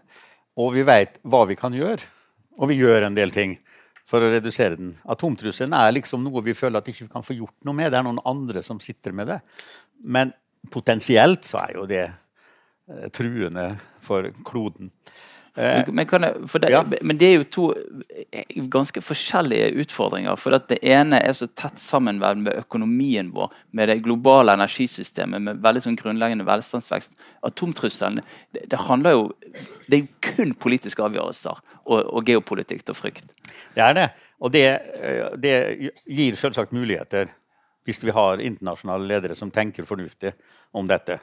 [0.61, 2.03] Og vi vet hva vi kan gjøre.
[2.59, 3.57] Og vi gjør en del ting
[4.09, 4.93] for å redusere den.
[5.11, 7.91] Atomtrusselen er liksom noe vi føler at ikke vi ikke kan få gjort noe med.
[7.93, 9.41] Det er noen andre som sitter med det.
[10.05, 10.33] Men
[10.73, 13.73] potensielt så er jo det eh, truende
[14.05, 14.93] for kloden.
[15.57, 16.85] Eh, Men, det, Ja.
[17.03, 17.75] men det er jo to
[18.33, 20.37] eh, ganske forskjellige utfordringer.
[20.37, 25.63] For det ene er så tett sammenvevd med økonomien vår, med det globale energisystemet, med
[25.63, 27.15] veldig sånn grunnleggende velstandsvekst.
[27.47, 28.21] Atomtrusselen
[28.53, 29.33] det, det handler jo
[29.87, 33.25] Det er jo kun politiske avgjørelser og, og geopolitikk og frykt.
[33.75, 34.11] Det er det.
[34.41, 34.67] Og det,
[34.99, 37.31] eh, det gir selvsagt muligheter
[37.85, 40.33] hvis vi har internasjonale ledere som tenker fornuftig
[40.73, 41.21] om dette.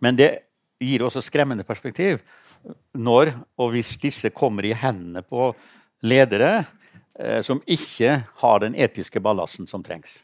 [0.00, 0.45] Men det
[0.82, 2.20] gir også skremmende perspektiv
[2.96, 5.50] når og hvis disse kommer i hendene på
[6.06, 6.64] ledere
[7.18, 10.20] eh, som ikke har den etiske ballasten som trengs.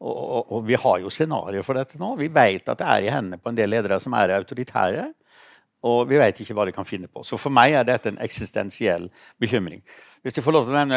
[0.00, 2.14] Og, og, og vi har jo scenarioer for dette nå.
[2.16, 5.10] Vi vet at det er i hendene på en del ledere som er autoritære.
[5.88, 7.22] Og vi vet ikke hva de kan finne på.
[7.24, 9.08] Så for meg er dette en eksistensiell
[9.40, 9.80] bekymring.
[10.20, 10.96] Hvis jeg får lov til å nevne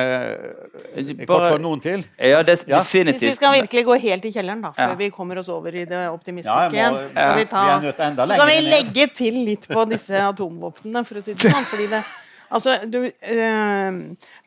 [0.99, 2.81] eh, kort for noen til Ja, det, Ja.
[2.83, 4.97] Hvis vi skal virkelig gå helt i kjelleren, da, før Ja.
[4.99, 8.35] vi kommer oss over i det optimistiske Ja, igjen, skal vi, ta, vi enda så
[8.35, 11.69] kan vi legge til litt på disse atomvåpnene, for å si det sånn.
[11.71, 12.03] Fordi det,
[12.51, 14.01] altså, du, øh,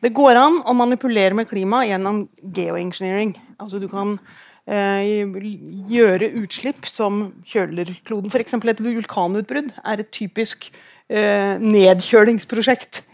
[0.05, 3.33] det går an å manipulere med klima gjennom geoengineering.
[3.57, 4.19] Altså du kan
[4.69, 5.41] øh,
[5.89, 8.29] gjøre utslipp som kjøler kloden.
[8.29, 8.53] F.eks.
[8.53, 10.69] et vulkanutbrudd er et typisk
[11.09, 13.07] øh, nedkjølingsprosjekt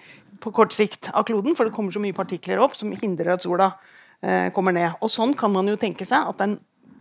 [0.44, 3.46] på kort sikt av kloden, for det kommer så mye partikler opp som hindrer at
[3.46, 3.72] sola
[4.22, 5.00] eh, kommer ned.
[5.02, 6.58] Og sånn kan man jo tenke seg at den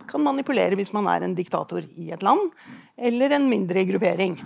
[0.07, 2.51] kan manipulere hvis man er en diktator i et land,
[2.97, 4.37] eller en mindre gruppering.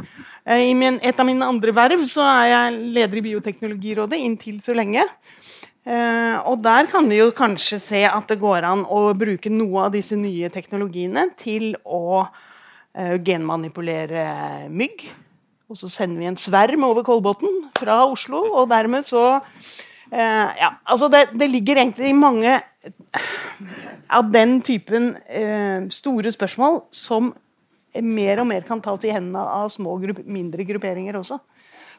[0.45, 4.62] Eh, I min, et av mine andre verv så er jeg leder i Bioteknologirådet inntil
[4.63, 5.05] så lenge.
[5.88, 9.88] Eh, og der kan vi jo kanskje se at det går an å bruke noe
[9.88, 15.07] av disse nye teknologiene til å eh, genmanipulere mygg.
[15.67, 20.71] Og så sender vi en sverm over Kolbotn fra Oslo, og dermed så eh, Ja,
[20.88, 22.53] altså det, det ligger egentlig mange
[24.10, 27.34] av den typen eh, store spørsmål som
[28.03, 31.39] mer og mer kan tas i hendene av små grupp, mindre grupperinger også.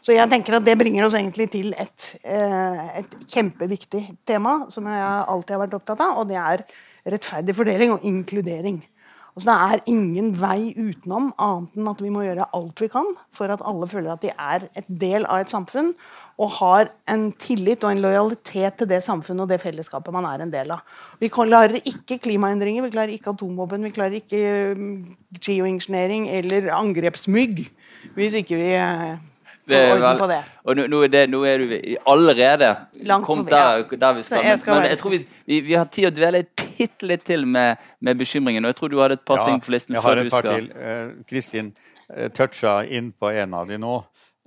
[0.05, 4.87] Så jeg tenker at det bringer oss egentlig til et, eh, et kjempeviktig tema som
[4.87, 6.65] jeg alltid har vært opptatt av, og det er
[7.09, 8.79] rettferdig fordeling og inkludering.
[9.39, 13.07] Altså, det er ingen vei utenom annet enn at vi må gjøre alt vi kan
[13.37, 15.93] for at alle føler at de er et del av et samfunn
[16.43, 20.43] og har en tillit og en lojalitet til det samfunnet og det fellesskapet man er
[20.43, 20.83] en del av.
[21.23, 24.43] Vi klarer ikke klimaendringer, vi klarer ikke atomvåpen, vi klarer ikke
[24.79, 24.93] mm,
[25.39, 27.69] geoengineering eller angrepsmygg
[28.19, 29.19] hvis ikke vi eh,
[29.69, 30.39] Det er vel-.
[30.67, 31.77] Og nå, er det, nå er du
[32.11, 32.75] allerede
[33.07, 34.43] Langt kommet der, der vi skal.
[34.43, 36.43] Men, men jeg tror vi, vi, vi har tid å dvele
[36.79, 38.65] bitte litt til med, med bekymringen.
[38.65, 40.63] Og jeg tror du hadde et par ting på listen jeg har et par skal
[40.63, 40.71] til.
[40.77, 43.99] Eh, Kristin uh, toucha inn på en av de nå.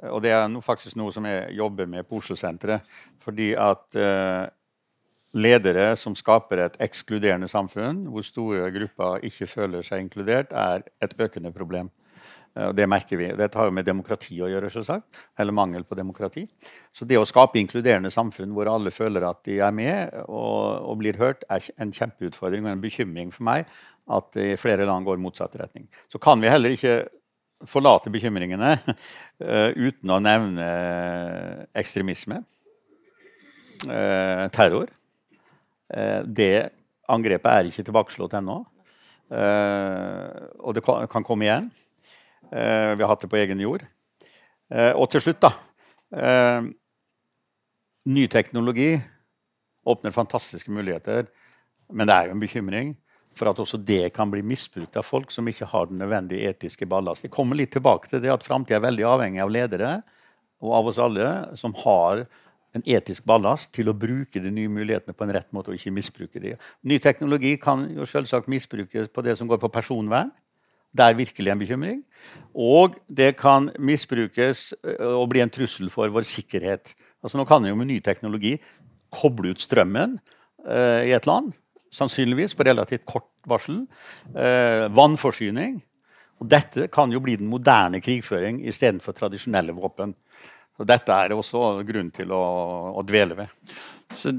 [0.01, 2.87] eh, Og det er faktisk noe som jeg jobber med på Oslo-senteret.
[3.21, 4.49] Fordi at eh,
[5.37, 11.15] ledere som skaper et ekskluderende samfunn, hvor store grupper ikke føler seg inkludert, er et
[11.19, 11.91] økende problem.
[12.55, 13.29] Eh, Og det merker vi.
[13.37, 15.21] Dette har jo med demokrati å gjøre, selvsagt.
[15.39, 16.45] Eller mangel på demokrati.
[16.93, 20.99] Så det å skape inkluderende samfunn hvor alle føler at de er med og, og
[21.01, 23.71] blir hørt, er en kjempeutfordring og en bekymring for meg
[24.11, 25.85] at flere land går motsatt retning.
[26.11, 27.05] Så kan vi heller ikke
[27.69, 30.71] forlate bekymringene uh, uten å nevne
[31.77, 32.43] ekstremisme,
[33.81, 34.91] Uh, terror.
[35.89, 36.69] Uh, det
[37.09, 38.59] angrepet er ikke tilbakeslått ennå.
[39.31, 41.69] Eh, og det kan komme igjen.
[42.51, 43.85] Eh, vi har hatt det på egen jord.
[44.71, 45.51] Eh, og til slutt, da.
[46.11, 46.67] Eh,
[48.11, 48.95] ny teknologi
[49.87, 51.29] åpner fantastiske muligheter,
[51.91, 52.93] men det er jo en bekymring
[53.37, 56.87] for at også det kan bli misbrukt av folk som ikke har den nødvendige etiske
[56.89, 57.23] ballast.
[57.23, 59.91] Jeg kommer litt tilbake til det at Framtida er veldig avhengig av ledere
[60.61, 62.25] og av oss alle som har
[62.75, 65.95] en etisk ballast til å bruke de nye mulighetene på en rett måte og ikke
[65.95, 66.53] misbruke de.
[66.87, 70.31] Ny teknologi kan jo selvsagt misbrukes på det som går på personvern.
[70.91, 72.01] Det er virkelig en bekymring.
[72.51, 76.93] Og det kan misbrukes og bli en trussel for vår sikkerhet.
[77.23, 78.57] Altså Nå kan jo med ny teknologi
[79.11, 80.17] koble ut strømmen
[80.65, 81.51] eh, i et land,
[81.93, 83.85] sannsynligvis på relativt kort varsel.
[84.35, 85.79] Eh, vannforsyning.
[86.41, 90.15] Og dette kan jo bli den moderne krigføring istedenfor tradisjonelle våpen.
[90.77, 92.41] Så dette er også grunn til å,
[92.97, 93.73] å dvele ved.
[94.13, 94.33] Så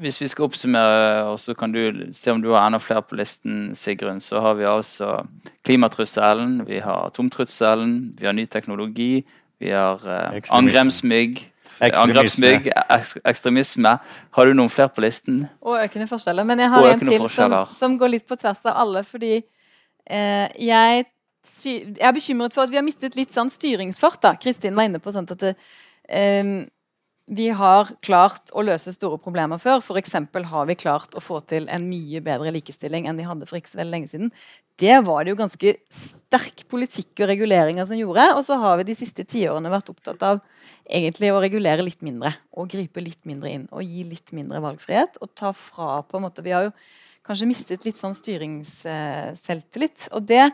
[0.00, 3.18] hvis vi skal oppsummere, og så kan du se om du har enda flere på
[3.18, 5.24] listen, Sigrun, så har vi altså
[5.64, 9.24] klimatrusselen, vi har atomtrusselen, vi har ny teknologi,
[9.58, 11.50] vi har eh, angrepsmygg,
[11.82, 12.50] Ekstremisme.
[13.24, 13.96] ekstremisme.
[14.30, 15.44] Har du noen flere på listen?
[15.64, 16.46] Og økende forskjeller.
[16.46, 20.46] Men jeg har en til som, som går litt på tvers av alle, fordi eh,
[20.62, 21.06] jeg,
[21.48, 24.20] sy jeg er bekymret for at vi har mistet litt sånn styringsfart.
[24.22, 24.34] da.
[24.40, 25.54] Kristin var inne på sånt at det,
[26.08, 26.54] eh,
[27.26, 29.80] vi har klart å løse store problemer før.
[29.80, 30.12] F.eks.
[30.50, 33.72] har vi klart å få til en mye bedre likestilling enn vi hadde for ikke
[33.72, 34.28] så veldig lenge siden.
[34.76, 38.26] Det var det jo ganske sterk politikk og reguleringer som gjorde.
[38.36, 40.42] Og så har vi de siste tiårene vært opptatt av
[40.84, 42.34] egentlig å regulere litt mindre.
[42.52, 43.64] Og gripe litt mindre inn.
[43.72, 45.16] Og gi litt mindre valgfrihet.
[45.24, 46.76] Og ta fra på en måte Vi har jo
[47.24, 50.12] kanskje mistet litt sånn styringsselvtillit.
[50.12, 50.52] Og det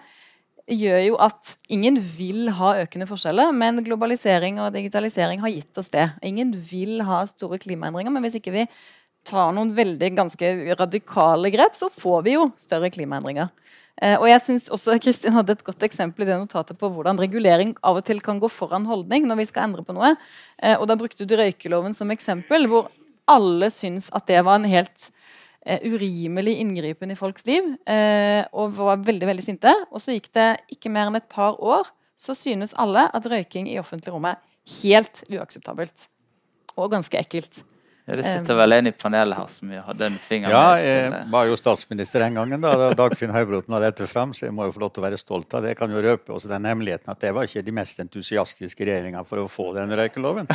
[0.70, 5.90] gjør jo at ingen vil ha økende forskjeller, men globalisering og digitalisering har gitt oss
[5.92, 6.06] det.
[6.26, 8.66] Ingen vil ha store klimaendringer, men hvis ikke vi
[9.26, 13.50] tar noen veldig ganske radikale grep, så får vi jo større klimaendringer.
[14.00, 17.20] Eh, og jeg synes også Kristin hadde et godt eksempel i det notatet på hvordan
[17.20, 20.14] regulering av og til kan gå foran holdning når vi skal endre på noe.
[20.62, 22.88] Eh, og da brukte du røykeloven som eksempel, hvor
[23.30, 25.10] alle syns at det var en helt
[25.66, 29.74] urimelig inngripen i folks liv, eh, og var veldig veldig sinte.
[29.90, 33.68] Og så gikk det ikke mer enn et par år, så synes alle at røyking
[33.68, 34.40] i offentlig rom er
[34.80, 36.08] helt uakseptabelt.
[36.76, 37.62] Og ganske ekkelt.
[38.08, 41.00] Ja, det sitter vel en i panelet her som hadde en finger Ja, med Ja,
[41.20, 44.54] jeg var jo statsminister den gangen da, da Dagfinn Høybråten hadde dette fram, så jeg
[44.56, 45.74] må jo få lov til å være stolt av det.
[45.74, 49.22] Jeg kan jo røpe også den hemmeligheten at det var ikke de mest entusiastiske regjeringa
[49.28, 50.50] for å få den røykeloven.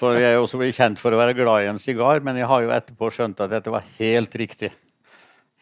[0.00, 2.50] For jeg er også blitt kjent for å være glad i en sigar, men jeg
[2.50, 4.74] har jo etterpå skjønt at dette var helt riktig.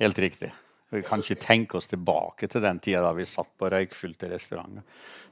[0.02, 0.50] Helt riktig.
[0.92, 4.82] Vi kan ikke tenke oss tilbake til den tida da vi satt på røykfylte restauranter.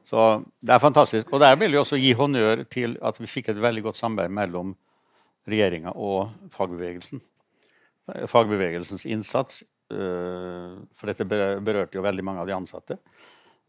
[0.09, 0.29] Så
[0.65, 1.33] det er fantastisk.
[1.35, 4.33] Og der vil jeg også gi honnør til at vi fikk et veldig godt samarbeid
[4.39, 4.73] mellom
[5.49, 7.23] regjeringa og fagbevegelsen.
[8.27, 12.99] Fagbevegelsens innsats, øh, for dette berørte jo veldig mange av de ansatte,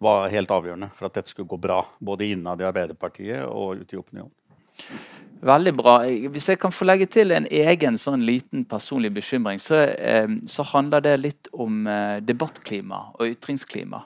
[0.01, 1.83] var helt avgjørende for at dette skulle gå bra.
[2.01, 4.33] Både innad i Arbeiderpartiet og ute i opinionen.
[5.41, 5.95] Veldig bra.
[6.05, 10.65] Hvis jeg kan få legge til en egen sånn liten personlig bekymring, så, eh, så
[10.69, 14.03] handler det litt om eh, debattklima og ytringsklima.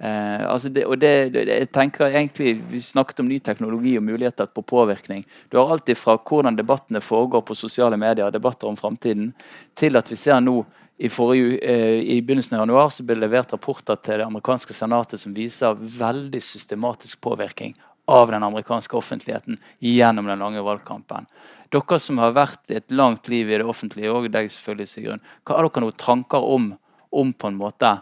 [0.00, 4.02] Eh, altså det, og det, det, jeg tenker egentlig, Vi snakket om ny teknologi og
[4.02, 5.24] muligheter på påvirkning.
[5.50, 9.32] Du har alltid fra hvordan debattene foregår på sosiale medier, debatter om framtiden,
[9.74, 10.64] til at vi ser nå
[10.98, 14.74] i, forrige, eh, I begynnelsen av januar så ble det levert rapporter til det amerikanske
[14.74, 17.74] senatet som viser veldig systematisk påvirkning
[18.06, 21.26] av den amerikanske offentligheten gjennom den lange valgkampen.
[21.72, 25.24] Dere som har vært i et langt liv i det offentlige, og deg selvfølgelig, Sigrun,
[25.42, 26.74] hva har dere noen tanker om,
[27.10, 27.96] om på en måte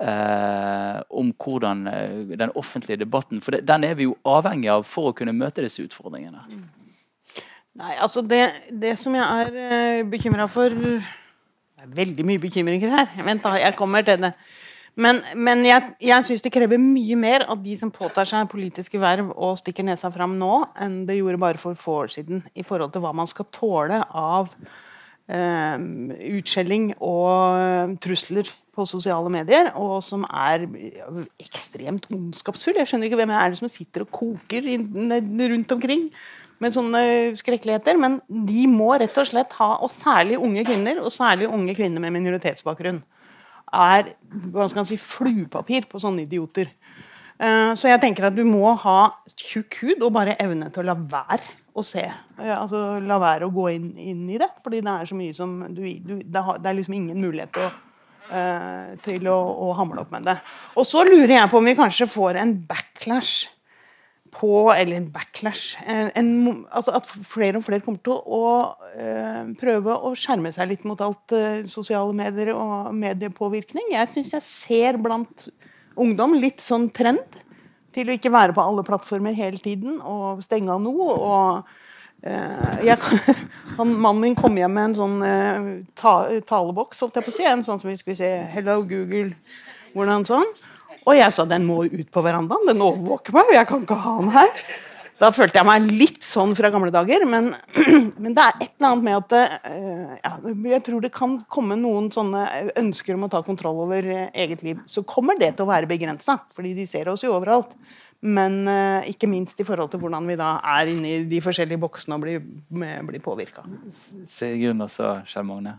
[0.00, 4.86] eh, om hvordan eh, den offentlige debatten For det, den er vi jo avhengig av
[4.86, 6.44] for å kunne møte disse utfordringene.
[7.78, 12.90] Nei, altså det, det som jeg er uh, bekymra for Det er veldig mye bekymringer
[12.90, 13.12] her.
[13.22, 14.32] Vent, da, jeg kommer til det.
[14.98, 18.98] Men, men jeg, jeg syns det krever mye mer av de som påtar seg politiske
[18.98, 22.64] verv og stikker nesa fram nå, enn det gjorde bare for få år siden, i
[22.66, 24.50] forhold til hva man skal tåle av
[25.30, 25.76] eh,
[26.40, 30.68] utskjelling og trusler på sosiale medier, og som er
[31.42, 32.78] ekstremt ondskapsfull.
[32.78, 36.08] Jeg skjønner ikke hvem er det som sitter og koker rundt omkring
[36.62, 37.02] med sånne
[37.38, 41.76] skrekkeligheter, men de må rett og slett ha, og særlig unge kvinner, og særlig unge
[41.78, 42.98] kvinner med minoritetsbakgrunn,
[43.68, 44.12] er
[44.54, 46.70] hva skal si, fluepapir på sånne idioter.
[47.38, 50.88] Eh, Så jeg tenker at du må ha tjukk hud og bare evne til å
[50.90, 52.06] la være å se.
[52.40, 55.36] Eh, Altså la være å gå inn, inn i det, fordi det er så mye
[55.36, 57.70] som du, du det er liksom ingen mulighet til å
[58.34, 59.36] eh, til å,
[59.68, 60.38] å hamle opp med det.
[60.78, 63.48] Og så lurer jeg på om vi kanskje får en backlash
[64.38, 66.28] på Eller en backlash en, en,
[66.68, 68.50] altså At flere og flere kommer til å
[68.92, 73.92] eh, prøve å skjerme seg litt mot alt eh, sosiale medier og mediepåvirkning.
[73.94, 75.48] Jeg syns jeg ser blant
[75.98, 77.40] ungdom litt sånn trend
[77.96, 81.08] til å ikke være på alle plattformer hele tiden og stenge av noe.
[81.16, 81.87] og
[82.22, 82.98] jeg,
[83.78, 86.16] han, mannen min kom hjem med en sånn eh, ta,
[86.48, 87.46] taleboks, holdt jeg på å si.
[87.46, 89.36] En sånn som vi skulle se 'Hello, Google',
[89.94, 90.50] hvordan sånn.
[91.08, 92.66] Og jeg sa den må ut på verandaen.
[92.68, 94.60] Den overvåker meg, og jeg kan ikke ha den her.
[95.18, 97.48] Da følte jeg meg litt sånn fra gamle dager, men,
[98.22, 100.34] men det er et eller annet med at eh, ja,
[100.76, 102.44] Jeg tror det kan komme noen sånne
[102.78, 104.84] ønsker om å ta kontroll over eh, eget liv.
[104.86, 107.74] Så kommer det til å være begrensa, fordi de ser oss jo overalt.
[108.26, 111.78] Men uh, ikke minst i forhold til hvordan vi da er inne i de forskjellige
[111.84, 113.62] boksene og blir, blir påvirka.
[114.26, 115.76] Sigrun også, Kjell Magne.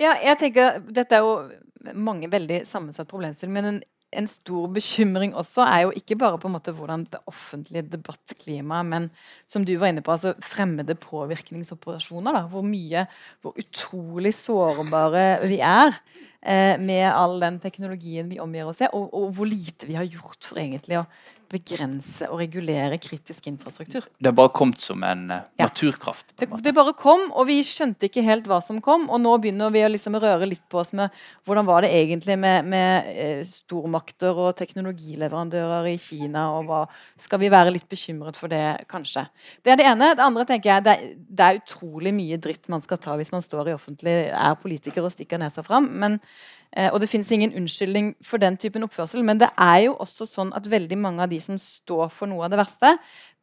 [0.00, 3.56] Ja, jeg tenker, Dette er jo mange veldig sammensatt problemstillinger.
[3.60, 7.20] Men en en stor bekymring også er jo ikke bare på en måte hvordan det
[7.30, 9.08] offentlige debattklimaet, men
[9.46, 12.34] som du var inne på, altså fremmede påvirkningsoperasjoner.
[12.34, 13.06] Da, hvor mye,
[13.42, 15.94] hvor utrolig sårbare vi er
[16.40, 20.46] med all den teknologien vi omgir oss med, og, og, hvor lite vi har gjort
[20.48, 21.04] for egentlig å
[21.50, 24.04] begrense og regulere kritisk infrastruktur.
[24.18, 25.40] Det har bare kommet som en ja.
[25.58, 26.28] naturkraft?
[26.38, 29.08] Det, det, bare kom, og vi skjønte ikke helt hva som kom.
[29.10, 31.10] Og nå begynner vi å liksom røre litt på oss med
[31.48, 36.84] hvordan var det egentlig med, med eh, stormakter og teknologileverandører i Kina, og hva,
[37.20, 39.26] skal vi være litt bekymret for det, kanskje?
[39.64, 40.12] Det er det ene.
[40.14, 43.42] Det andre tenker jeg, det, det er utrolig mye dritt man skal ta hvis man
[43.42, 45.90] står i offentlig, er politiker og stikker nesa fram.
[45.98, 46.29] men Eh,
[46.70, 49.24] og det fins ingen unnskyldning for den typen oppførsel.
[49.26, 52.44] Men det er jo også sånn at veldig mange av de som står for noe
[52.46, 52.92] av det verste,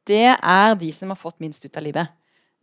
[0.08, 2.14] det er de som har fått minst ut av livet.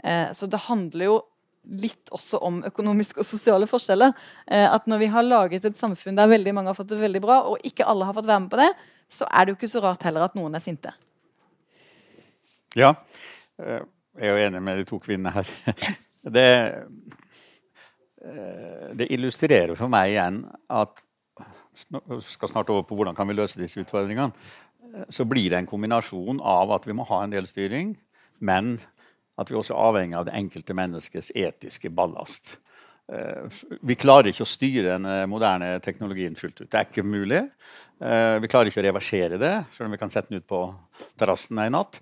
[0.04, 1.18] Eh, så det handler jo
[1.64, 4.12] litt også om økonomiske og sosiale forskjeller.
[4.46, 7.22] Eh, at når vi har laget et samfunn der veldig mange har fått det veldig
[7.24, 8.70] bra, og ikke alle har fått være med på det,
[9.12, 10.92] så er det jo ikke så rart heller at noen er sinte.
[12.74, 12.94] Ja,
[13.60, 13.84] jeg
[14.18, 15.52] er jo enig med de to kvinnene her.
[16.24, 16.82] Det Eh,
[18.24, 20.38] det illustrerer for meg igjen
[20.72, 21.02] at
[22.22, 24.32] skal snart over på hvordan kan vi løse disse utfordringene.
[24.94, 27.94] Eh, så blir det en kombinasjon av at vi må ha en del styring,
[28.40, 28.76] men
[29.38, 32.56] at vi også er avhengig av det enkelte menneskets etiske ballast.
[33.12, 36.70] Eh, vi klarer ikke å styre den moderne teknologien fullt ut.
[36.70, 37.46] Det er ikke mulig.
[37.94, 40.58] Vi klarer ikke å reversere det, selv om vi kan sette den ut på
[41.16, 42.00] terrassen en natt.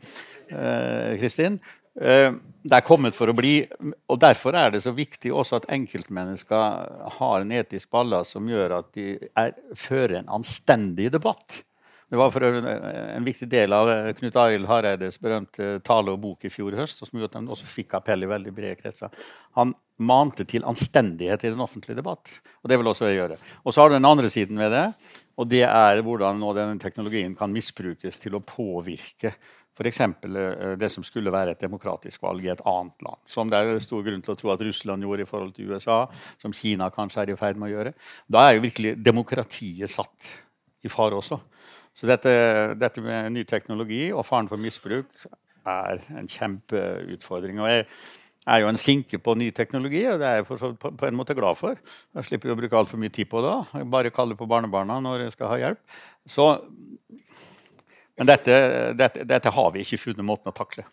[1.21, 1.59] Kristin.
[2.01, 2.31] Eh,
[2.63, 3.67] det er kommet for å bli.
[4.09, 8.79] og Derfor er det så viktig også at enkeltmennesker har en etisk ballast som gjør
[8.79, 11.63] at de er, fører en anstendig debatt.
[12.13, 16.45] Det var for en viktig del av eh, Knut Arild Hareides berømte tale og bok
[16.45, 19.13] i fjor høst, som gjorde at han også fikk appell i veldig brede kretser.
[19.57, 22.29] Han mante til anstendighet i den offentlige debatt.
[22.61, 23.39] Og det vil også jeg gjøre.
[23.65, 24.87] Og så har du den andre siden ved det,
[25.41, 29.33] og det er hvordan nå denne teknologien kan misbrukes til å påvirke
[29.73, 30.01] F.eks.
[30.05, 33.21] Eh, det som skulle være et demokratisk valg i et annet land.
[33.29, 36.05] Som det er stor grunn til å tro at Russland gjorde i forhold til USA.
[36.43, 37.95] Som Kina kanskje er i ferd med å gjøre.
[38.29, 40.33] Da er jo virkelig demokratiet satt
[40.83, 41.41] i fare også.
[41.97, 42.33] Så dette,
[42.81, 45.09] dette med ny teknologi og faren for misbruk
[45.69, 47.61] er en kjempeutfordring.
[47.61, 47.87] og jeg
[48.51, 50.47] er jo en sinke på ny teknologi, og det er jeg
[50.83, 51.79] på, en måte glad for.
[52.17, 53.53] Jeg slipper å bruke altfor mye tid på det.
[53.79, 55.83] Jeg bare kaller på barnebarna når jeg skal ha hjelp.
[56.27, 56.49] Så
[58.19, 58.57] men dette,
[58.99, 60.85] dette, dette, har vi ikke funnet måten å takle.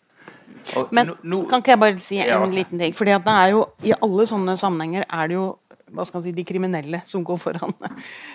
[0.96, 1.14] Men
[1.50, 2.60] kan ikke jeg bare si en ja, okay.
[2.62, 2.94] liten ting?
[2.96, 5.50] Fordi det er jo, I alle sånne sammenhenger er det jo
[5.90, 7.76] hva skal man si, de kriminelle som går foran.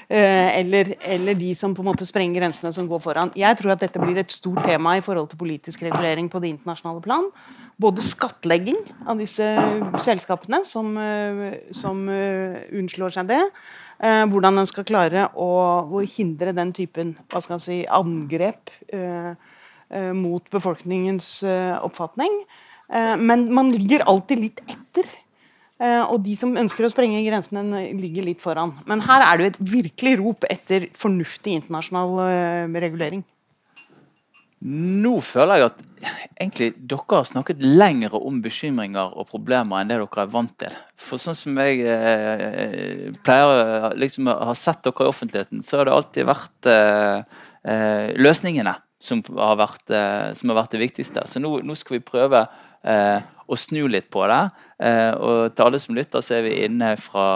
[0.05, 3.31] Eh, eller, eller, de som på en måte sprenger grensene, som går foran.
[3.41, 6.51] Jeg tror at dette blir et stort tema i forhold til politisk regulering på det
[6.53, 7.31] internasjonale plan.
[7.81, 8.77] Både skattlegging
[9.09, 9.47] av disse
[10.05, 13.41] selskapene som, eh, som uh, unnslår seg det,
[14.03, 15.51] Eh, hvordan en skal klare å,
[15.87, 19.35] å, hindre den typen hva skal si, angrep eh,
[19.91, 22.41] eh, mot befolkningens eh, oppfatning.
[22.91, 25.07] Eh, men man ligger alltid litt etter.
[25.85, 28.71] Og de som ønsker å sprenge grensene, ligger litt foran.
[28.89, 33.25] Men her er det jo et virkelig rop etter fornuftig internasjonal regulering.
[34.65, 35.81] Nå føler jeg at
[36.41, 40.79] egentlig dere har snakket lengre om bekymringer og problemer enn det dere er vant til.
[40.97, 45.97] For sånn som jeg eh, pleier liksom, har sett dere i offentligheten, så har det
[45.99, 48.73] alltid vært eh, eh, løsningene
[49.05, 51.27] som har, vært, eh, som har, vært, det viktigste.
[51.29, 52.45] Så nå, nå skal vi prøve
[52.85, 54.41] eh, å snu litt på det.
[54.85, 57.27] Eh, og til alle som lytter, så er vi inne fra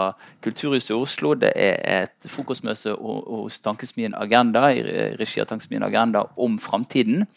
[0.45, 1.35] Kulturhuset i Oslo.
[1.39, 4.83] Det er et frokostmøte hos Tankesmien Agenda i
[5.19, 7.27] regi av Tankesmien Agenda om framtiden.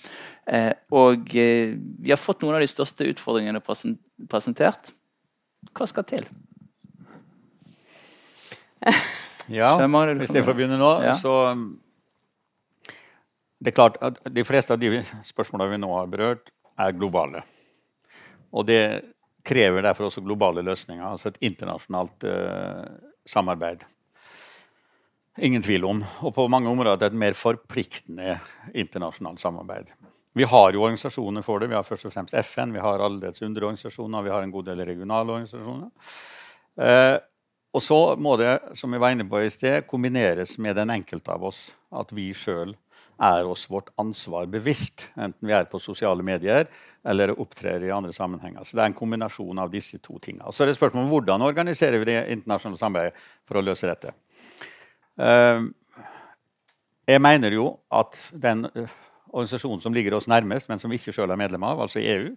[0.50, 4.94] Eh, og vi har fått noen av de største utfordringene presentert.
[5.76, 6.26] Hva skal til?
[9.52, 11.12] Ja, hvis jeg får begynne nå, ja.
[11.18, 11.54] så
[13.62, 16.51] Det er klart at de fleste av de spørsmålene vi nå har berørt,
[16.83, 17.44] er globale.
[18.51, 18.83] Og det
[19.46, 22.88] krever derfor også globale løsninger, altså et internasjonalt uh,
[23.29, 23.85] samarbeid.
[25.42, 26.03] Ingen tvil om.
[26.27, 28.37] Og på mange områder et mer forpliktende
[28.75, 29.94] internasjonalt samarbeid.
[30.35, 31.71] Vi har jo organisasjoner for det.
[31.71, 34.71] Vi har først og fremst FN, vi har alle dets underorganisasjoner, vi har en god
[34.71, 35.90] del regionale organisasjoner.
[36.83, 37.19] Uh,
[37.73, 41.33] og så må det som vi var inne på i sted, kombineres med den enkelte
[41.33, 41.71] av oss.
[41.92, 42.75] At vi sjøl
[43.23, 46.66] er oss vårt ansvar bevisst, enten vi er på sosiale medier
[47.06, 48.64] eller opptrer i andre sammenhenger.
[48.64, 50.52] Så Det er en kombinasjon av disse to tingene.
[50.52, 53.14] Så er det spørsmål om hvordan organiserer vi det internasjonale samarbeidet
[53.46, 54.14] for å løse dette.
[55.18, 55.70] Uh,
[57.06, 58.90] jeg mener jo at den uh,
[59.33, 62.31] organisasjonen som ligger oss nærmest, men som vi ikke sjøl er medlem av, altså EU,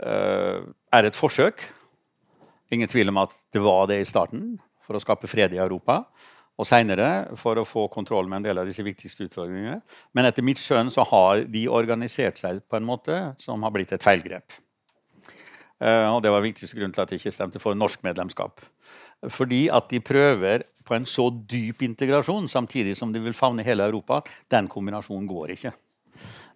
[0.00, 0.60] uh,
[0.92, 1.64] er et forsøk.
[2.72, 6.02] Ingen tvil om at det var det i starten, for å skape fred i Europa.
[6.62, 9.80] Og seinere for å få kontroll med en del av disse viktigste utfordringene.
[10.14, 13.94] Men etter mitt skjønn så har de organisert seg på en måte som har blitt
[13.94, 14.60] et feilgrep.
[15.82, 18.62] Uh, og det var viktigste grunn til at de ikke stemte for norsk medlemskap.
[19.32, 23.86] Fordi at de prøver på en så dyp integrasjon samtidig som de vil favne hele
[23.90, 24.20] Europa.
[24.50, 25.74] Den kombinasjonen går ikke.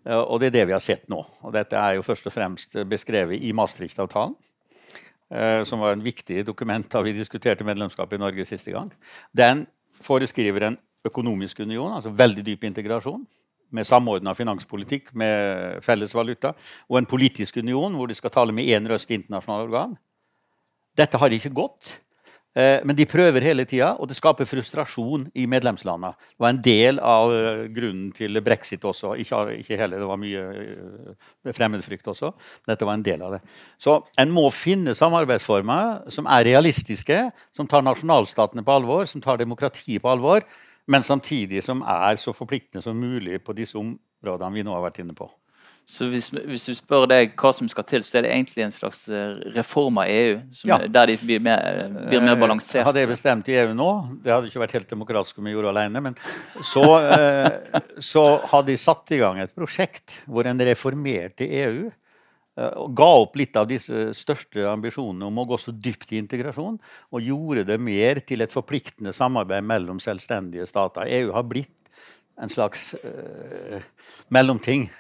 [0.07, 1.25] Uh, og det er det vi har sett nå.
[1.43, 4.37] Og dette er jo først og fremst beskrevet i Maastricht-avtalen.
[5.27, 8.93] Uh, som var en viktig dokument da vi diskuterte medlemskap i Norge siste gang.
[9.35, 9.65] Den
[10.03, 13.25] foreskriver en økonomisk union, altså veldig dyp integrasjon,
[13.75, 16.53] med samordna finanspolitikk, med felles valuta,
[16.89, 19.97] og en politisk union hvor de skal tale med én røst i internasjonale organ.
[20.97, 21.91] Dette har ikke gått.
[22.57, 26.15] Eh, men de prøver hele tida, og det skaper frustrasjon i medlemslandene.
[26.33, 29.13] Det var en del av eh, grunnen til brexit også.
[29.21, 32.33] Ikke, ikke hele, det var mye eh, fremmedfrykt også.
[32.69, 33.43] Dette var en del av det.
[33.77, 39.43] Så en må finne samarbeidsformer som er realistiske, som tar nasjonalstatene på alvor, som tar
[39.43, 40.47] demokratiet på alvor,
[40.89, 45.03] men samtidig som er så forpliktende som mulig på disse områdene vi nå har vært
[45.05, 45.29] inne på.
[45.87, 48.73] Så hvis, hvis, du spør deg hva som skal til, så er det egentlig en
[48.75, 50.41] slags eh, reform av EU?
[50.67, 50.81] Ja.
[50.83, 52.83] Der de blir mer, blir mer balansert?
[52.89, 53.91] Hadde jeg bestemt i EU nå,
[54.25, 56.19] det hadde ikke vært helt demokratisk om jeg gjorde alene, men
[56.67, 61.87] så, eh, så hadde de satt i gang et prosjekt hvor en reformerte EU.
[62.57, 66.19] Eh, og ga opp litt av disse største ambisjonene om å gå så dypt i
[66.19, 66.83] integrasjon.
[67.15, 71.07] Og gjorde det mer til et forpliktende samarbeid mellom selvstendige stater.
[71.21, 71.75] EU har blitt
[72.43, 73.79] en slags uh,
[74.35, 74.91] mellomting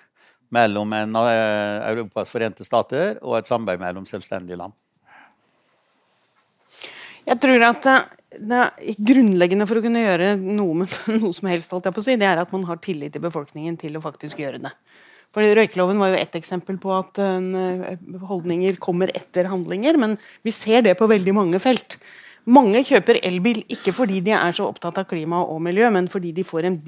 [0.54, 4.74] mellom en, uh, Europas forente stater og et samarbeid mellom selvstendige land.
[7.26, 7.88] Jeg tror at
[8.36, 12.42] det, er grunnleggende for å kunne gjøre noe med noe som helst, si, det er
[12.42, 14.74] at man har tillit i befolkningen til å faktisk gjøre det.
[15.34, 17.96] For Røykeloven var jo ett eksempel på at uh,
[18.30, 19.98] holdninger kommer etter handlinger.
[20.00, 20.14] Men
[20.46, 21.98] vi ser det på veldig mange felt.
[22.46, 26.30] Mange kjøper elbil ikke fordi de er så opptatt av klima og miljø, men fordi
[26.36, 26.78] de får en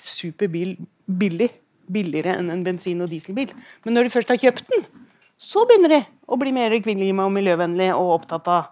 [0.00, 1.50] superbil billig
[1.90, 3.52] billigere enn en bensin- og dieselbil.
[3.84, 4.84] Men når de først har kjøpt den,
[5.42, 8.68] så begynner de å bli mer kvinnelige og miljøvennlig og opptatt av,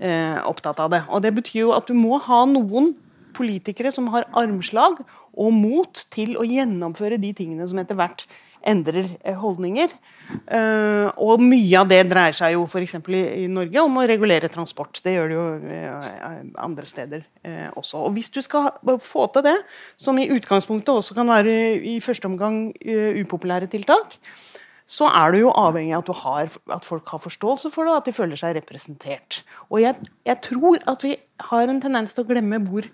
[0.00, 1.02] eh, opptatt av, det.
[1.08, 2.94] Og det betyr jo at du må ha noen
[3.34, 5.04] politikere som har armslag
[5.38, 8.26] og mot til å gjennomføre de tingene som etter hvert
[8.66, 9.92] endrer eh, holdninger.
[10.28, 12.98] Uh, og mye av det dreier seg jo f.eks.
[13.00, 15.00] I, i Norge om å regulere transport.
[15.04, 18.02] Det gjør det jo uh, andre steder uh, også.
[18.04, 18.70] Og hvis du skal
[19.04, 19.56] få til det,
[20.00, 22.68] som i utgangspunktet også kan være i første omgang
[23.22, 24.18] upopulære tiltak,
[24.88, 28.00] så er du jo avhengig av at, har, at, folk har forståelse for det, og
[28.00, 29.42] at de føler seg representert.
[29.68, 31.12] Og jeg, jeg tror at vi
[31.50, 32.88] har en tendens til å glemme hvor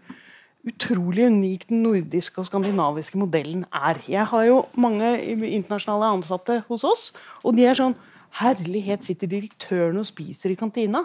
[0.69, 4.01] utrolig unik den nordiske og skandinaviske modellen er.
[4.09, 7.05] Jeg har jo mange internasjonale ansatte hos oss,
[7.45, 7.97] og de er sånn
[8.35, 11.05] Herlighet, sitter direktøren og spiser i kantina?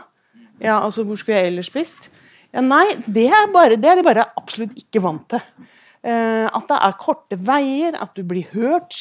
[0.57, 2.07] Ja, altså, hvor skulle jeg ellers spist?
[2.49, 5.43] Ja, nei, det er, bare, det er de bare absolutt ikke vant til.
[5.99, 8.97] Eh, at det er korte veier, at du blir hørt.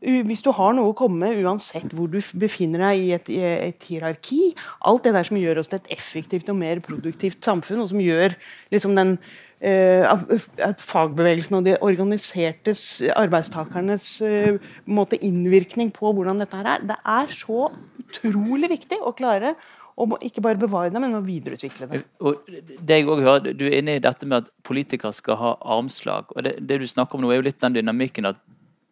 [0.00, 3.40] Hvis du har noe å komme med, uansett hvor du befinner deg i et, i
[3.70, 4.50] et, hierarki.
[4.84, 8.02] Alt det der som gjør oss til et effektivt og mer produktivt samfunn, og som
[8.02, 8.36] gjør
[8.74, 9.16] liksom den
[9.60, 14.54] Eh, at fagbevegelsen og de organisertes arbeidstakernes eh,
[14.88, 16.86] måte, innvirkning på hvordan dette her er.
[16.88, 17.66] Det er så
[18.00, 19.52] utrolig viktig å klare
[20.00, 22.00] å ikke bare bevare det, men å videreutvikle det.
[22.24, 25.52] Og det jeg også hører, Du er inne i dette med at politikere skal ha
[25.60, 26.32] armslag.
[26.32, 28.40] og det, det, du snakker om nå er jo litt den dynamikken at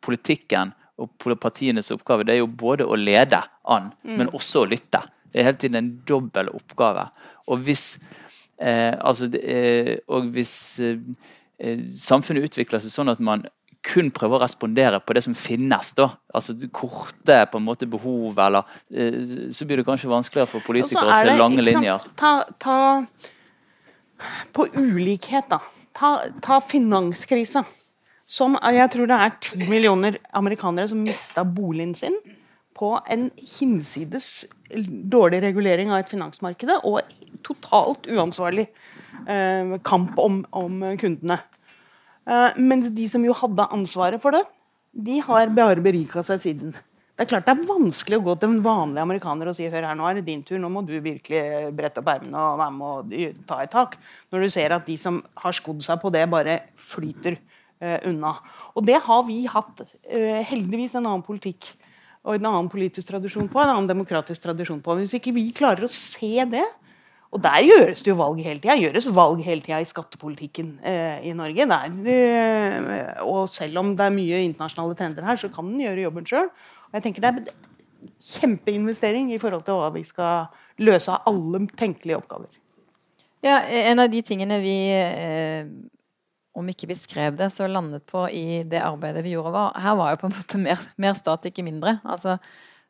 [0.04, 1.08] politikken og
[1.40, 4.16] partienes oppgave det er jo både å lede an, mm.
[4.18, 5.00] men også å lytte.
[5.32, 7.08] Det er hele tiden en dobbel oppgave.
[7.48, 7.94] Og hvis
[8.58, 10.98] Eh, altså, eh, og hvis eh,
[11.62, 13.46] eh, samfunnet utvikler seg sånn at man
[13.86, 18.38] kun prøver å respondere på det som finnes, da, altså korte på en måte behov,
[18.42, 19.20] eller eh,
[19.54, 22.08] så blir det kanskje vanskeligere for politikere å se lange linjer.
[22.18, 22.78] Ta, ta,
[24.52, 25.62] på ulikhet, da.
[25.98, 26.12] Ta,
[26.44, 27.64] ta finanskrisa.
[28.28, 32.18] Som jeg tror det er ti millioner amerikanere som mista boligen sin
[32.76, 34.46] på en hinsides
[35.10, 37.00] dårlig regulering av et finansmarked og
[37.46, 38.66] totalt uansvarlig
[39.26, 41.40] eh, kamp om, om kundene.
[42.28, 44.44] Eh, mens de som jo hadde ansvaret for det,
[44.92, 46.76] de har bare berika seg siden.
[47.18, 49.88] Det er klart det er vanskelig å gå til en vanlig amerikaner og si hør
[49.88, 52.74] her, nå er det din tur, nå må du virkelig brette opp ermene og være
[52.76, 53.96] med og ta et tak.
[54.30, 58.36] Når du ser at de som har skodd seg på det, bare flyter eh, unna.
[58.78, 61.72] Og det har vi hatt eh, heldigvis en annen politikk
[62.22, 65.00] og en annen politisk tradisjon på, en annen demokratisk tradisjon på.
[65.00, 66.66] Hvis ikke vi klarer å se det,
[67.28, 68.76] og der gjøres det jo valg hele tida.
[68.80, 71.66] Gjøres valg hele tida i skattepolitikken eh, i Norge.
[71.68, 76.06] Der, eh, og selv om det er mye internasjonale trender her, så kan den gjøre
[76.06, 76.48] jobben sjøl.
[76.94, 80.48] Jeg tenker det er kjempeinvestering i forhold til hva vi skal
[80.80, 82.48] løse av alle tenkelige oppgaver.
[83.44, 85.68] Ja, En av de tingene vi eh,
[86.58, 90.00] om ikke vi skrev det, så landet på i det arbeidet vi gjorde, var Her
[90.00, 91.98] var jo på en måte mer, mer stat, ikke mindre.
[92.08, 92.38] Altså,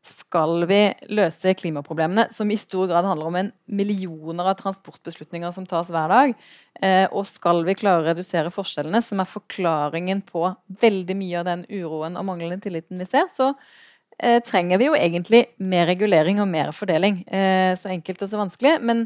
[0.06, 0.80] skal vi
[1.12, 6.12] løse klimaproblemene, som i stor grad handler om en millioner av transportbeslutninger som tas hver
[6.12, 6.34] dag,
[6.82, 10.46] eh, og skal vi klare å redusere forskjellene, som er forklaringen på
[10.82, 13.50] veldig mye av den uroen og manglende tilliten vi ser, så
[14.18, 17.24] eh, trenger vi jo egentlig mer regulering og mer fordeling.
[17.26, 18.78] Eh, så enkelt og så vanskelig.
[18.84, 19.04] Men,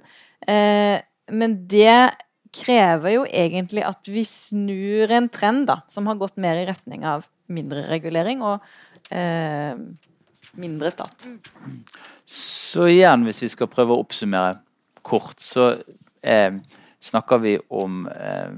[1.32, 2.12] men det
[2.52, 7.06] krever jo egentlig at vi snur en trend da, som har gått mer i retning
[7.08, 8.64] av mindre regulering og
[10.58, 11.26] mindre stat.
[12.28, 14.60] Så igjen, hvis vi skal prøve å oppsummere
[15.06, 15.72] kort, så
[16.22, 16.54] eh,
[17.02, 18.52] snakker vi om eh,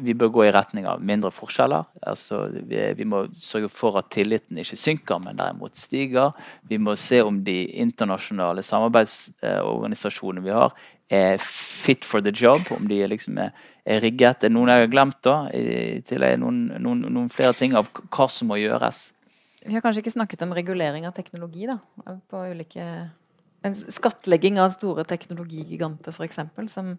[0.00, 1.84] Vi bør gå i retning av mindre forskjeller.
[2.08, 6.32] Altså, vi, vi, må sørge for at tilliten ikke synker, men derimot stiger.
[6.66, 10.74] Vi må se om de internasjonale samarbeidsorganisasjonene vi har,
[11.12, 12.64] er fit for the job.
[12.74, 13.52] Om de liksom er,
[13.84, 14.48] er rigget.
[14.50, 15.36] Noen jeg har glemt, da.
[15.52, 19.10] I tillegg noen, noen, noen flere ting av hva som må gjøres.
[19.66, 21.78] Vi har kanskje ikke snakket om regulering av teknologi, da.
[22.30, 22.86] På ulike
[23.66, 26.38] En skattlegging av store teknologigiganter, f.eks.,
[26.70, 26.92] som,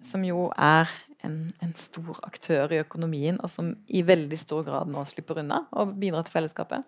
[0.00, 0.88] som jo er
[1.26, 5.64] en, en, stor aktør i økonomien, og som i veldig stor grad nå slipper unna
[5.76, 6.86] og bidrar til fellesskapet.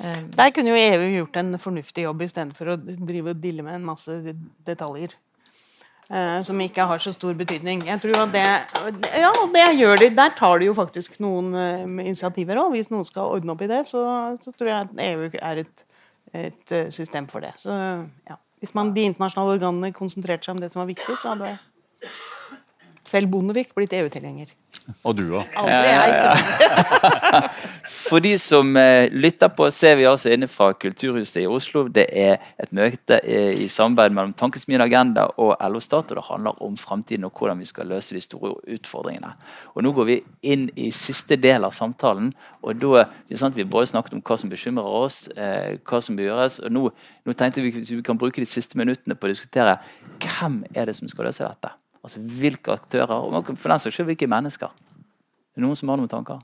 [0.00, 3.78] Um, Der kunne jo EU gjort en fornuftig jobb istedenfor å drive og dille med
[3.78, 4.18] en masse
[4.66, 5.16] detaljer.
[6.10, 7.84] Uh, som ikke har så stor betydning.
[7.86, 8.46] Jeg tror at det,
[9.14, 10.08] ja, det gjør de.
[10.16, 12.72] Der tar de jo faktisk noen uh, initiativer òg.
[12.74, 14.02] Hvis noen skal ordne opp i det, så,
[14.42, 15.84] så tror jeg at EU er et,
[16.34, 17.52] et uh, system for det.
[17.62, 17.76] Så,
[18.26, 18.40] ja.
[18.58, 21.54] Hvis man, de internasjonale organene konsentrerte seg om det som var viktig, så hadde
[23.10, 24.50] selv Bondevik blitt EU-tilhenger.
[25.06, 25.50] Og du òg.
[25.58, 26.30] Aldri jeg,
[28.08, 31.84] For de som eh, lytter på, ser vi altså inne fra Kulturhuset i Oslo.
[31.92, 36.10] Det er et møte eh, i samarbeid mellom Tankesmien Agenda og LO Stat.
[36.10, 39.32] og Det handler om framtiden og hvordan vi skal løse de store utfordringene.
[39.74, 40.18] Og Nå går vi
[40.54, 42.32] inn i siste del av samtalen.
[42.62, 46.00] og da, det er sant, Vi både snakket om hva som bekymrer oss, eh, hva
[46.02, 46.60] som bør gjøres.
[46.64, 46.88] og nå,
[47.26, 49.78] nå tenkte vi at vi kan bruke de siste minuttene på å diskutere
[50.18, 51.74] hvem er det som skal løse dette.
[52.00, 54.70] Altså hvilke aktører, og for den saks skyld hvilke mennesker.
[54.70, 56.40] Er det noen som har noen tanker?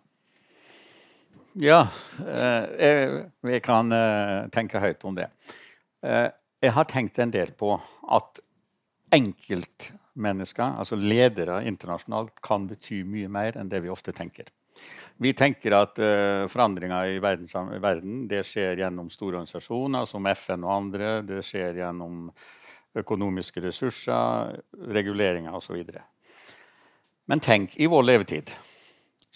[1.57, 1.87] Ja,
[2.21, 5.31] eh, jeg, jeg kan eh, tenke høyt om det.
[6.05, 6.29] Eh,
[6.61, 7.71] jeg har tenkt en del på
[8.13, 8.43] at
[9.17, 14.51] enkeltmennesker, altså ledere internasjonalt, kan bety mye mer enn det vi ofte tenker.
[15.17, 17.49] Vi tenker at uh, forandringer i verden,
[17.81, 21.13] verden, det skjer gjennom store organisasjoner som FN og andre.
[21.25, 22.27] Det skjer gjennom
[22.97, 24.57] økonomiske ressurser,
[24.93, 25.83] reguleringer osv.
[27.27, 28.55] Men tenk, i vår levetid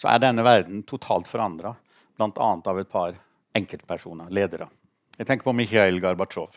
[0.01, 1.75] så er denne verden totalt forandra,
[2.17, 2.51] bl.a.
[2.65, 3.17] av et par
[3.57, 4.69] enkeltpersoner, ledere.
[5.19, 6.55] Jeg tenker på Mikhail Gorbatsjov,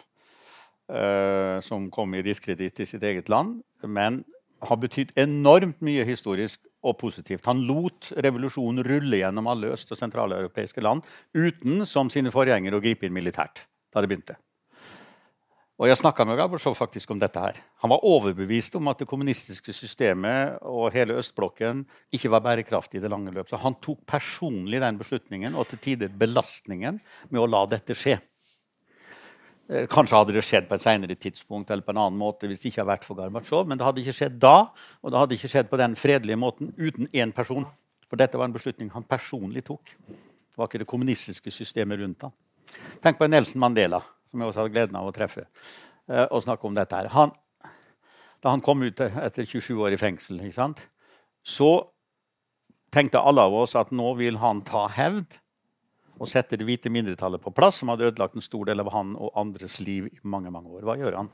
[0.95, 4.23] uh, som kom i diskreditt i sitt eget land, men
[4.65, 7.45] har betydd enormt mye historisk og positivt.
[7.49, 12.85] Han lot revolusjonen rulle gjennom alle øst- og sentraleuropeiske land uten, som sine forgjengere, å
[12.85, 14.39] gripe inn militært da det begynte.
[15.75, 17.41] Og Jeg snakka med Gorbatsjov faktisk om dette.
[17.41, 17.57] her.
[17.83, 23.03] Han var overbevist om at det kommunistiske systemet og hele østblokken ikke var bærekraftig i
[23.03, 23.49] det lange løp.
[23.49, 28.21] Så han tok personlig den beslutningen og til tider belastningen med å la dette skje.
[29.69, 32.61] Eh, kanskje hadde det skjedd på et senere tidspunkt eller på en annen måte hvis
[32.61, 34.71] det ikke hadde vært for Gorbatsjov, men det hadde ikke skjedd da,
[35.03, 37.67] og det hadde ikke skjedd på den fredelige måten uten én person.
[38.07, 39.91] For dette var en beslutning han personlig tok.
[40.07, 42.33] Det var ikke det kommunistiske systemet rundt ham.
[43.03, 44.05] Tenk på Nelson Mandela
[44.35, 45.47] som jeg også hadde gleden av å treffe,
[46.11, 46.99] uh, og snakke om dette.
[46.99, 47.13] her.
[47.15, 47.33] Han,
[48.43, 50.43] da han kom ut etter 27 år i fengsel,
[51.45, 51.71] så
[52.95, 55.39] tenkte alle av oss at nå vil han ta hevd
[56.15, 59.15] og sette det hvite mindretallet på plass, som hadde ødelagt en stor del av han
[59.19, 60.85] og andres liv i mange mange år.
[60.87, 61.31] Hva gjør han?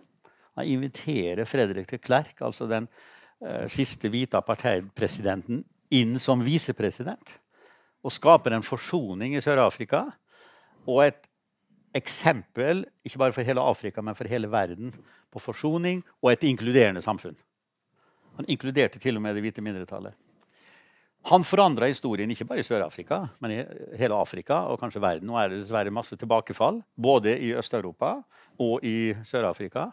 [0.57, 2.89] Han inviterer Fredrik de Klerk, altså den
[3.45, 7.37] eh, siste hvite apartheidpresidenten, inn som visepresident.
[8.01, 10.07] Og skaper en forsoning i Sør-Afrika
[10.89, 11.27] og et
[11.97, 14.93] eksempel, ikke bare for hele Afrika, men for hele verden,
[15.31, 17.37] på forsoning og et inkluderende samfunn.
[18.39, 20.15] Han inkluderte til og med det hvite mindretallet.
[21.29, 23.59] Han forandra historien ikke bare i Sør-Afrika, men i
[24.01, 25.29] hele Afrika og kanskje verden.
[25.29, 28.15] Nå er det dessverre masse tilbakefall, både i Øst-Europa
[28.61, 29.91] og i Sør-Afrika.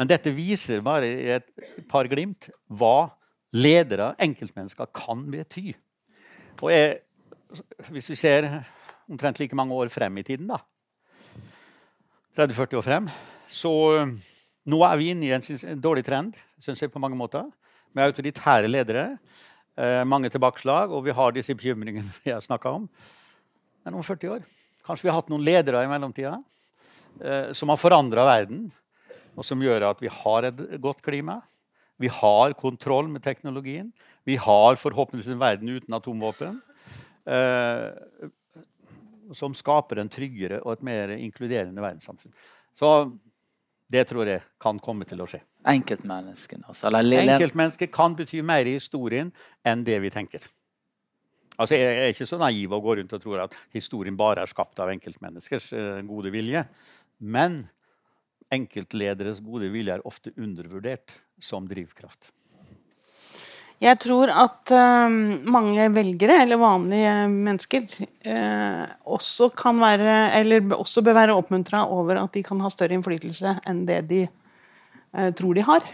[0.00, 1.50] Men dette viser bare i et
[1.90, 3.10] par glimt hva
[3.52, 5.74] ledere, enkeltmennesker, kan bety.
[6.62, 7.00] Og jeg,
[7.90, 8.48] hvis vi ser
[9.10, 10.62] omtrent like mange år frem i tiden, da,
[12.40, 13.08] 30-40 år frem.
[13.52, 14.12] Så eh,
[14.70, 17.46] nå er vi inne i en, en dårlig trend synes jeg på mange måter,
[17.96, 19.04] med autoritære ledere.
[19.76, 22.88] Eh, mange tilbakeslag, og vi har disse bekymringene jeg snakka om.
[23.84, 24.48] Men om 40 år
[24.80, 26.38] Kanskje vi har hatt noen ledere i mellomtida
[27.20, 28.62] eh, som har forandra verden,
[29.36, 31.36] og som gjør at vi har et godt klima.
[32.00, 33.90] Vi har kontroll med teknologien.
[34.26, 36.56] Vi har forhåpentligvis en verden uten atomvåpen.
[37.28, 38.30] Eh,
[39.36, 42.32] som skaper en tryggere og et mer inkluderende verdenssamfunn.
[42.76, 42.90] Så
[43.90, 45.42] det tror jeg kan komme til å skje.
[45.70, 46.92] Enkeltmenneskene, altså.
[46.94, 49.32] Enkeltmennesket kan bety mer i historien
[49.66, 50.46] enn det vi tenker.
[51.60, 54.50] Altså, jeg er ikke så naiv og går rundt og tror at historien bare er
[54.50, 56.62] skapt av enkeltmenneskers uh, gode vilje.
[57.20, 57.60] Men
[58.54, 61.12] enkeltlederes gode vilje er ofte undervurdert
[61.42, 62.30] som drivkraft.
[63.80, 65.08] Jeg tror at uh,
[65.48, 67.86] mange velgere, eller vanlige mennesker,
[68.28, 72.98] uh, også kan være Eller også bør være oppmuntra over at de kan ha større
[72.98, 75.88] innflytelse enn det de uh, tror de har.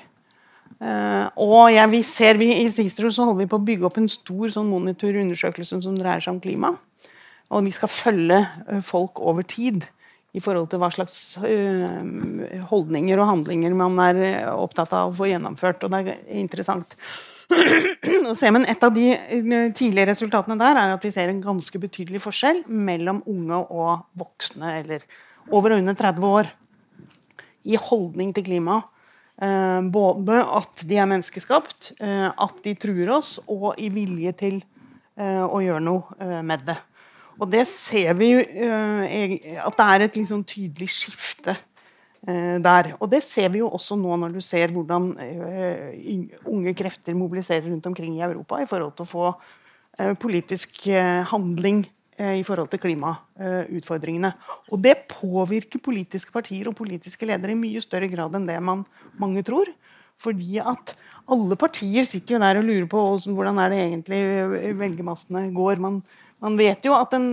[1.40, 4.10] og jeg, vi ser vi, I Sistro så holder vi på å bygge opp en
[4.12, 6.74] stor sånn monitorundersøkelse som dreier seg om klima.
[7.48, 8.42] Og vi skal følge
[8.84, 9.86] folk over tid
[10.36, 11.38] i forhold til hva slags
[12.68, 14.20] holdninger og handlinger man er
[14.52, 15.86] opptatt av å få gjennomført.
[15.86, 16.92] Og det er interessant
[18.54, 22.22] men et av de eh, tidlige resultatene der er at vi ser en ganske betydelig
[22.24, 25.06] forskjell mellom unge og voksne, eller
[25.52, 26.50] over og under 30 år,
[27.66, 28.80] i holdning til klima.
[29.42, 34.64] Eh, både at de er menneskeskapt, eh, at de truer oss, og i vilje til
[35.16, 36.74] å gjøre noe med det.
[37.40, 41.54] Og det ser vi at det er et sånn tydelig skifte
[42.22, 42.92] der.
[43.00, 47.68] Og det ser vi jo også nå når du ser hvordan eh, unge krefter mobiliserer
[47.68, 49.26] rundt omkring i Europa i forhold til å få
[49.98, 50.88] eh, politisk
[51.30, 51.84] handling
[52.16, 54.30] i forhold til klimautfordringene.
[54.72, 58.86] Og det påvirker politiske partier og politiske ledere i mye større grad enn det man,
[59.20, 59.68] mange tror.
[60.24, 60.94] Fordi at
[61.28, 63.02] alle partier sitter jo der og lurer på
[63.36, 64.20] hvordan er det egentlig
[64.80, 65.82] velgermassene går.
[65.82, 66.00] Man,
[66.44, 67.28] man vet jo at en,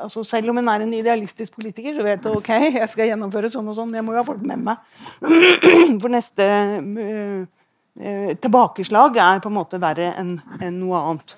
[0.00, 3.50] altså Selv om en er en idealistisk politiker, så vet du ok, jeg skal gjennomføre
[3.52, 3.92] sånn og sånn.
[3.96, 4.80] Jeg må jo ha folk med meg.
[6.02, 6.48] For neste
[6.80, 11.36] uh, uh, tilbakeslag er på en måte verre enn en noe annet.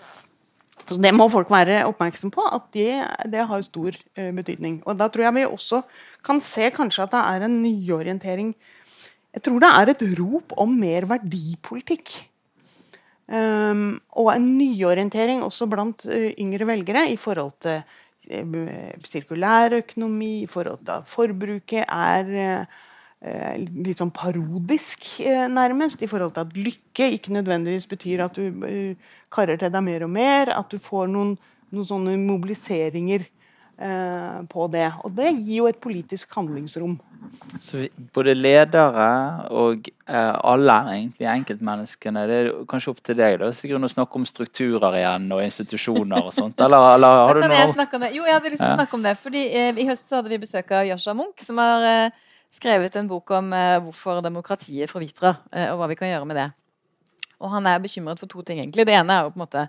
[0.90, 2.92] Så Det må folk være oppmerksom på, at det,
[3.30, 4.80] det har stor uh, betydning.
[4.86, 5.82] Og Da tror jeg vi også
[6.26, 8.54] kan se kanskje at det er en nyorientering.
[9.34, 12.29] Jeg tror det er et rop om mer verdipolitikk.
[13.30, 20.48] Um, og en nyorientering også blant uh, yngre velgere i forhold til uh, sirkulærøkonomi, i
[20.50, 22.32] forhold til at forbruket er
[23.22, 25.06] uh, litt sånn parodisk,
[25.52, 26.02] nærmest.
[26.02, 28.64] I forhold til at lykke ikke nødvendigvis betyr at du
[29.30, 30.50] karer til deg mer og mer.
[30.56, 31.34] At du får noen,
[31.70, 33.28] noen sånne mobiliseringer
[34.48, 34.86] på det.
[35.04, 36.96] Og det gir jo et politisk handlingsrom.
[37.60, 37.82] Så
[38.14, 39.08] både ledere
[39.52, 44.16] og eh, alle egentlig enkeltmenneskene Det er kanskje opp til deg da, Sigrun, å snakke
[44.16, 46.56] om strukturer igjen og institusjoner og sånt.
[46.64, 49.14] Eller, eller har du noe jeg Jo, jeg hadde lyst til å snakke om det.
[49.20, 52.16] fordi eh, I høst så hadde vi besøk av Yasha Munch, som har eh,
[52.56, 56.40] skrevet en bok om eh, hvorfor demokratiet forvitrer, eh, og hva vi kan gjøre med
[56.40, 56.48] det.
[57.40, 58.60] Og han er bekymret for to ting.
[58.60, 58.86] egentlig.
[58.86, 59.66] Det ene er jo på en måte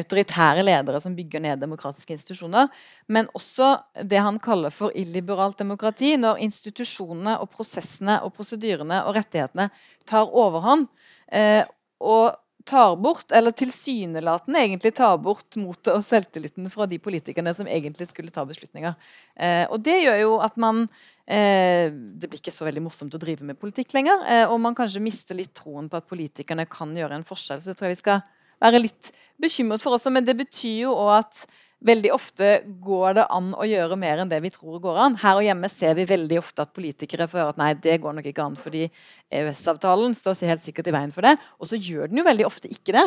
[0.00, 2.68] autoritære ledere som bygger ned demokratiske institusjoner.
[3.08, 9.16] Men også det han kaller for illiberalt demokrati, når institusjonene og prosessene og prosedyrene og
[9.16, 9.70] rettighetene
[10.06, 10.86] tar overhånd.
[11.32, 11.64] Eh,
[12.04, 17.68] og tar bort, eller tilsynelatende egentlig tar bort motet og selvtilliten fra de politikerne som
[17.68, 18.94] egentlig skulle ta beslutninger.
[19.36, 20.86] Eh, og det gjør jo at man
[21.26, 24.24] eh, Det blir ikke så veldig morsomt å drive med politikk lenger.
[24.30, 27.60] Eh, og man kanskje mister litt troen på at politikerne kan gjøre en forskjell.
[27.60, 28.24] Så det tror jeg vi skal
[28.64, 30.12] være litt bekymret for også.
[30.14, 31.44] Men det betyr jo òg at
[31.84, 32.50] veldig ofte
[32.84, 35.18] går det an å gjøre mer enn det vi tror går an.
[35.20, 38.16] Her og hjemme ser vi veldig ofte at politikere får høre at nei, det går
[38.16, 38.86] nok ikke an fordi
[39.34, 41.36] EØS-avtalen står helt sikkert i veien for det.
[41.60, 43.06] Og så gjør den jo veldig ofte ikke det.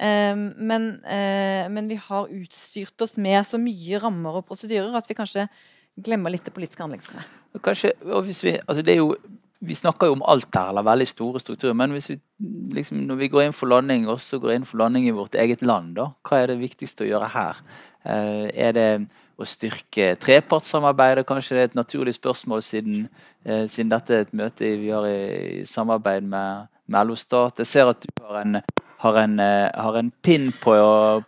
[0.00, 5.08] Um, men, uh, men, vi har utstyrt oss med så mye rammer og prosedyrer at
[5.10, 5.48] vi kanskje
[6.00, 7.28] glemmer litt det politiske handlingsrommet.
[7.60, 9.10] Kanskje, og vi, altså det er jo
[9.60, 11.76] vi snakker jo om alt her, eller veldig store strukturer.
[11.76, 12.16] Men vi,
[12.74, 15.62] liksom, når vi går inn for landing, også går inn for landing i vårt eget
[15.62, 17.60] land, da, hva er det viktigste å gjøre her?
[18.08, 18.88] Eh, er det
[19.40, 21.26] å styrke trepartssamarbeidet?
[21.28, 23.08] Kanskje det er et naturlig spørsmål siden,
[23.44, 27.60] eh, siden dette er et møte vi har i, i samarbeid med, med Stat.
[27.60, 28.62] Jeg ser at du har en,
[29.04, 30.72] har en, eh, har en pin på,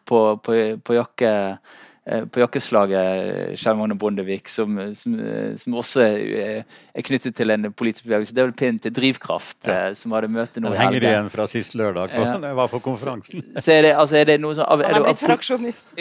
[0.06, 1.58] på, på, på jakke
[2.02, 5.14] på jakkeslaget Kjell Magne Bondevik, som, som,
[5.56, 8.34] som, også er, er, knyttet til en politisk bevegelse.
[8.34, 9.76] Det er vel pinnen til Drivkraft, ja.
[9.90, 10.98] Eh, som hadde møte nå i helgen.
[10.98, 12.34] henger igjen fra sist lørdag da ja.
[12.48, 13.46] jeg var på konferansen.
[13.54, 15.94] Så er det, altså, er det noe sånn Han er blitt fraksjonist.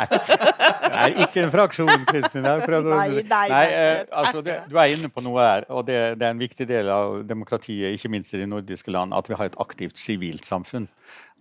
[0.94, 2.44] nei, ikke en fraksjon, Kristin.
[2.44, 6.34] Nei, nei, eh, altså, det, du er inne på noe her, og det, det er
[6.34, 9.60] en viktig del av demokratiet, ikke minst i de nordiske land, at vi har et
[9.62, 10.88] aktivt sivilt samfunn.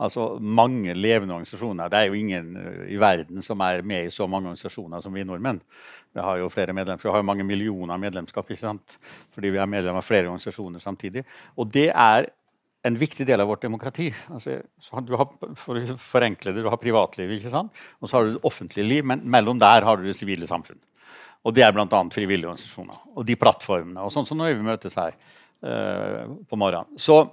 [0.02, 1.92] Altså mange levende organisasjoner.
[1.92, 5.14] Det er jo ingen eh, i verden som er med i så mange organisasjoner som
[5.14, 5.62] vi nordmenn.
[6.14, 8.98] Vi har jo flere medlemmer, vi har jo mange millioner medlemskap ikke sant?
[9.34, 11.24] fordi vi er medlem av flere organisasjoner samtidig.
[11.58, 12.30] Og det er
[12.84, 14.10] en viktig del av vårt demokrati.
[14.34, 14.58] Altså,
[15.08, 15.30] du har,
[15.60, 17.84] for det, du har privatlivet, ikke sant?
[18.00, 20.82] og så har du det offentlige liv, men mellom der har du det sivile samfunn.
[21.44, 21.88] Og det er bl.a.
[22.12, 23.00] frivillige organisasjoner.
[23.16, 24.04] Og de plattformene.
[24.04, 27.00] og sånn som når vi møtes her uh, på morgenen.
[27.00, 27.26] Så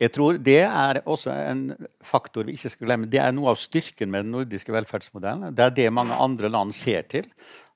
[0.00, 1.68] jeg tror det er også en
[2.04, 3.08] faktor vi ikke skal glemme.
[3.08, 5.54] Det er noe av styrken med den nordiske velferdsmodellen.
[5.54, 7.28] Det er det mange andre land ser til.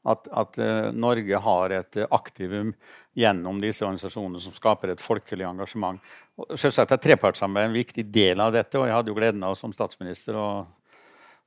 [0.07, 2.71] At, at uh, Norge har et aktivum
[3.19, 5.99] gjennom disse organisasjonene som skaper et folkelig engasjement.
[6.39, 8.79] Og selvsagt er Trepartssamarbeid en viktig del av dette.
[8.79, 10.49] og Jeg hadde jo gleden av som statsminister å,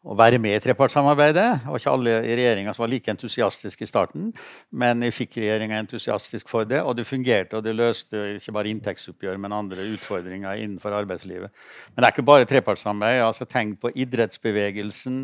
[0.03, 1.47] å være med i trepartssamarbeidet.
[1.63, 4.29] Det var ikke alle i regjeringa var like entusiastiske i starten,
[4.83, 7.59] men jeg fikk regjeringa entusiastisk for det, og det fungerte.
[7.59, 11.53] Og det løste ikke bare inntektsoppgjør, men andre utfordringer innenfor arbeidslivet.
[11.93, 13.23] Men det er ikke bare trepartssamarbeid.
[13.29, 15.21] altså Tenk på idrettsbevegelsen,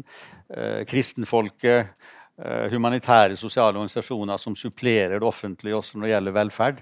[0.56, 6.82] eh, kristenfolket Eh, humanitære sosiale organisasjoner som supplerer det offentlige også når det gjelder velferd.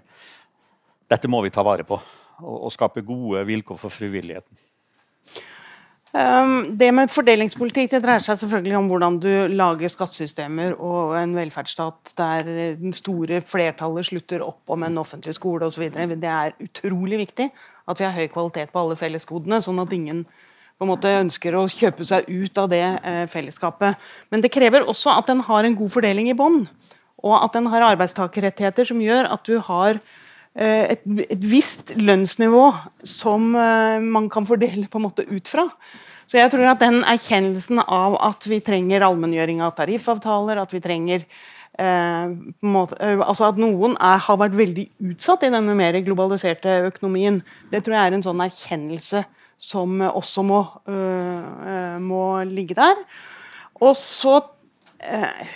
[1.09, 4.57] Dette må vi ta vare på og, og skape gode vilkår for frivilligheten.
[6.15, 11.33] Um, det med fordelingspolitikk det dreier seg selvfølgelig om hvordan du lager skattesystemer og en
[11.35, 12.47] velferdsstat der
[12.79, 15.89] den store flertallet slutter opp om en offentlig skole osv.
[15.91, 20.23] Det er utrolig viktig at vi har høy kvalitet på alle fellesgodene, sånn at ingen
[20.75, 23.95] på en måte ønsker å kjøpe seg ut av det eh, fellesskapet.
[24.31, 26.65] Men det krever også at den har en god fordeling i bånd.
[27.23, 32.65] Og at den har arbeidstakerrettigheter som gjør at du har eh, et, et, visst lønnsnivå
[33.07, 35.69] som eh, man kan fordele på en måte ut fra.
[36.27, 40.81] Så jeg tror at den erkjennelsen av at vi trenger allmenngjøring av tariffavtaler, at vi
[40.83, 46.81] trenger eh, måte, altså at noen er, har vært veldig utsatt i denne mer globaliserte
[46.89, 47.39] økonomien,
[47.71, 49.23] det tror jeg er en sånn erkjennelse
[49.57, 53.01] som også må, øh, må ligge der.
[53.81, 54.39] Og så
[55.03, 55.47] øh,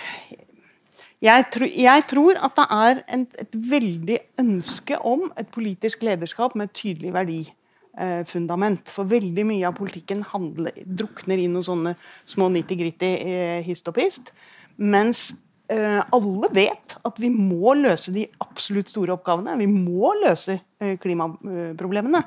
[1.22, 6.56] jeg, tro, jeg, tror at det er en, et veldig ønske om et politisk lederskap
[6.56, 8.88] med et tydelig verdifundament.
[8.88, 11.96] For veldig mye av politikken handler, drukner i noen sånne
[12.30, 14.32] små nitty-gritty eh, hist og pist.
[14.80, 15.26] Mens
[15.68, 19.58] eh, alle vet at vi må løse de absolutt store oppgavene.
[19.60, 22.24] Vi må løse eh, klimaproblemene.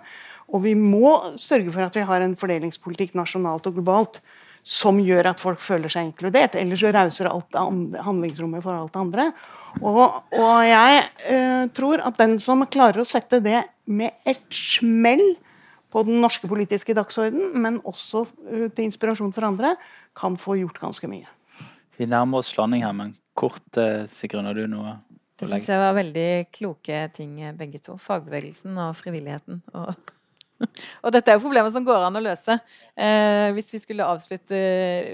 [0.53, 4.21] Og vi må sørge for at vi har en fordelingspolitikk nasjonalt og globalt
[4.63, 6.55] som gjør at folk føler seg inkludert.
[6.59, 7.57] Ellers så rauser alt
[8.07, 9.29] handlingsrommet for alt det andre.
[9.81, 15.25] Og, og jeg eh, tror at den som klarer å sette det med et smell
[15.93, 19.75] på den norske politiske dagsorden, men også uh, til inspirasjon for andre,
[20.17, 21.29] kan få gjort ganske mye.
[21.99, 24.95] Vi nærmer oss landing her, men kort, eh, Sigrun, har du noe?
[25.37, 27.99] Det syns jeg var veldig kloke ting, begge to.
[28.01, 29.61] Fagbevegelsen og frivilligheten.
[29.75, 29.93] og
[31.05, 32.59] og dette er jo problemer som går an å løse.
[32.93, 34.59] Eh, hvis vi skulle avslutte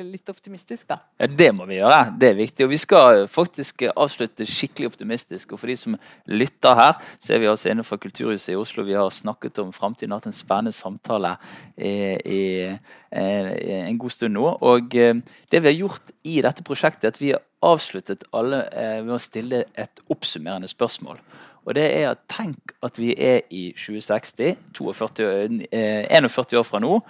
[0.02, 0.96] litt optimistisk, da.
[1.20, 2.12] Ja, Det må vi gjøre.
[2.18, 2.64] Det er viktig.
[2.66, 5.52] Og vi skal faktisk avslutte skikkelig optimistisk.
[5.52, 5.94] Og for de som
[6.26, 8.82] lytter her, så er vi altså inne fra Kulturhuset i Oslo.
[8.82, 11.36] Vi har snakket om framtiden, hatt en spennende samtale
[11.76, 14.58] i, i, i, en god stund nå.
[14.60, 15.14] Og eh,
[15.50, 19.14] det vi har gjort i dette prosjektet, er at vi har avsluttet alle eh, ved
[19.14, 21.22] å stille et oppsummerende spørsmål.
[21.68, 25.26] Og det er at Tenk at vi er i 2060, 42,
[25.70, 27.00] eh, 41 år fra nå.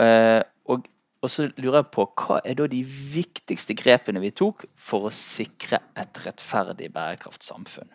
[0.00, 0.40] Eh,
[0.72, 0.86] og,
[1.20, 5.14] og, så lurer jeg på hva er da de viktigste grepene vi tok for å
[5.14, 7.90] sikre et rettferdig bærekraftsamfunn?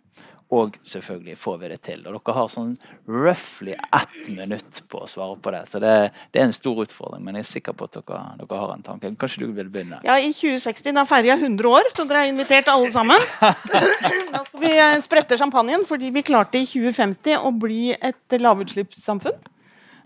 [0.56, 2.06] Og selvfølgelig får vi det til.
[2.08, 2.70] Og dere har sånn
[3.04, 5.66] roughly ett minutt på å svare på det.
[5.68, 5.91] Så det,
[6.32, 8.86] det, er en stor utfordring, men jeg er sikker på at dere, dere har en
[8.86, 9.12] tanke.
[9.20, 10.00] Kanskje du vil begynne?
[10.08, 13.28] Ja, I 2060 da feirer jeg 100 år, så dere har invitert alle sammen.
[14.38, 19.39] Da skal vi eh, sprette champagnen, fordi vi klarte i 2050 å bli et lavutslippssamfunn.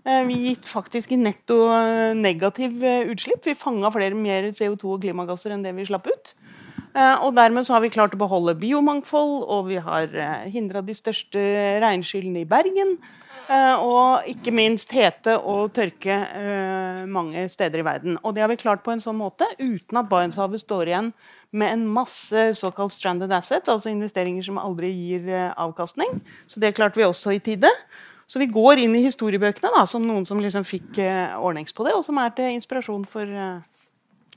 [0.02, 2.82] Eh, vi gikk faktisk i netto eh, negativ
[3.12, 3.46] utslipp.
[3.46, 6.34] Vi fanga flere mer CO2 og klimagasser enn det vi slapp ut.
[6.92, 10.82] Eh, og dermed så har vi klart å beholde biomangfold, og vi har eh, hindra
[10.84, 11.40] de største
[11.82, 12.98] regnskyllene i Bergen.
[13.48, 16.18] Eh, og ikke minst hete og tørke
[17.10, 18.18] mange steder i verden.
[18.22, 21.10] Og det har vi klart på en sånn måte uten at Barentshavet står igjen
[21.52, 26.20] med en masse såkalt stranded assets, altså investeringer som aldri gir avkastning.
[26.46, 27.68] Så det klarte vi også i tide.
[28.32, 30.96] Så vi går inn i historiebøkene da, som noen som liksom fikk
[31.36, 33.28] ordnings på det, og som er til inspirasjon for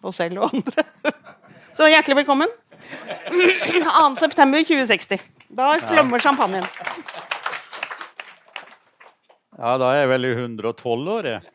[0.03, 0.83] oss selv og andre.
[1.77, 2.51] Så hjertelig velkommen.
[3.31, 5.23] 2.9.2060.
[5.55, 6.67] Da flommer champagnen.
[9.55, 11.51] Ja, da er jeg vel i 112 år, jeg.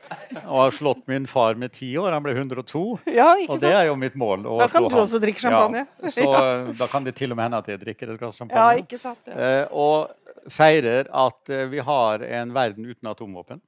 [0.47, 2.15] Og har slått min far med ti år.
[2.17, 2.81] Han ble 102.
[3.13, 4.47] Ja, og det er jo mitt mål.
[4.63, 5.03] Da kan du han.
[5.03, 5.85] også drikke champagne.
[5.85, 8.41] Ja, så eh, da kan det til og med hende at jeg drikker et glass
[8.41, 8.57] champagne.
[8.57, 9.37] Ja, ikke sant, ja.
[9.37, 13.61] Eh, og feirer at eh, vi har en verden uten atomvåpen.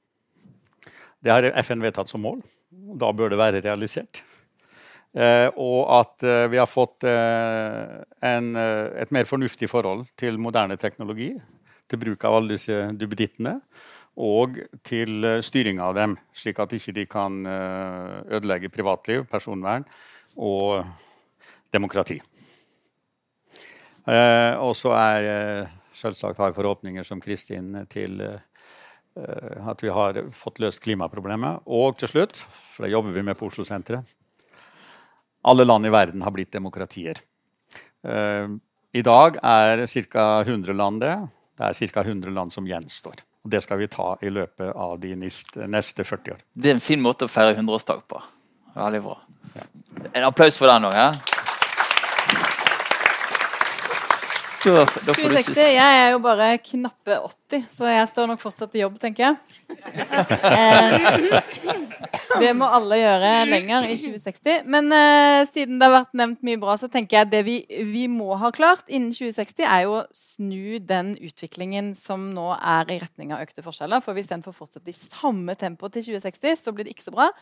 [1.22, 2.40] Det har FN vedtatt som mål.
[2.98, 4.22] Da bør det være realisert.
[5.12, 11.34] Eh, og at eh, vi har fått en, et mer fornuftig forhold til moderne teknologi.
[11.90, 13.60] Til bruk av alle disse duppedittene.
[14.12, 19.86] og til styring av dem, slik at ikke de kan ødelegge privatliv, personvern
[20.36, 20.84] og
[21.72, 22.18] demokrati.
[24.04, 28.40] Og så er selvsagt har forhåpninger som Kristin til eh,
[29.68, 31.66] at vi har fått løst klimaproblemet.
[31.66, 34.06] Og til slutt, for det jobber vi med på Oslo-senteret,
[35.42, 37.18] alle land i verden har blitt demokratier.
[38.06, 38.48] Eh,
[38.92, 40.26] I dag er ca.
[40.46, 41.16] 100 land det.
[41.58, 42.06] Det er ca.
[42.06, 43.24] 100 land som gjenstår.
[43.42, 46.42] Og Det skal vi ta i løpet av de neste, neste 40 år.
[46.54, 48.22] Det er en fin måte å feire 100-årsdag på.
[48.76, 49.18] Veldig bra.
[50.14, 50.94] En applaus for den òg.
[50.94, 51.41] Ja?
[54.62, 55.56] Da, da får du 2060.
[55.74, 59.34] Jeg er jo bare knappe 80, så jeg står nok fortsatt i jobb, tenker jeg.
[60.52, 61.40] Eh,
[62.42, 64.68] det må alle gjøre lenger i 2060.
[64.70, 67.56] Men eh, siden det har vært nevnt mye bra, så tenker jeg at det vi,
[67.88, 72.94] vi må ha klart innen 2060, er jo å snu den utviklingen som nå er
[72.94, 74.04] i retning av økte forskjeller.
[74.04, 77.16] For hvis den får fortsette i samme tempo til 2060, så blir det ikke så
[77.16, 77.32] bra.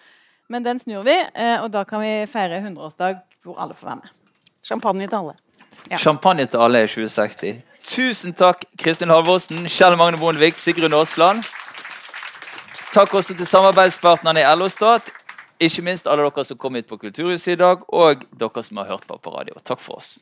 [0.51, 4.03] Men den snur vi, eh, og da kan vi feire 100-årsdag hvor alle får være
[4.07, 4.17] med.
[4.65, 5.39] Champagne til alle.
[5.99, 7.63] Champagne til alle i 2060.
[7.87, 11.45] Tusen takk, Kristin Halvorsen, Kjell Magne Bondevik, Sigrun Aasland.
[12.95, 15.11] Takk også til samarbeidspartnerne i LO Stat.
[15.61, 18.91] Ikke minst alle dere som kom hit på Kulturhuset i dag, og dere som har
[18.93, 19.55] hørt på på radio.
[19.65, 20.19] Takk for oss.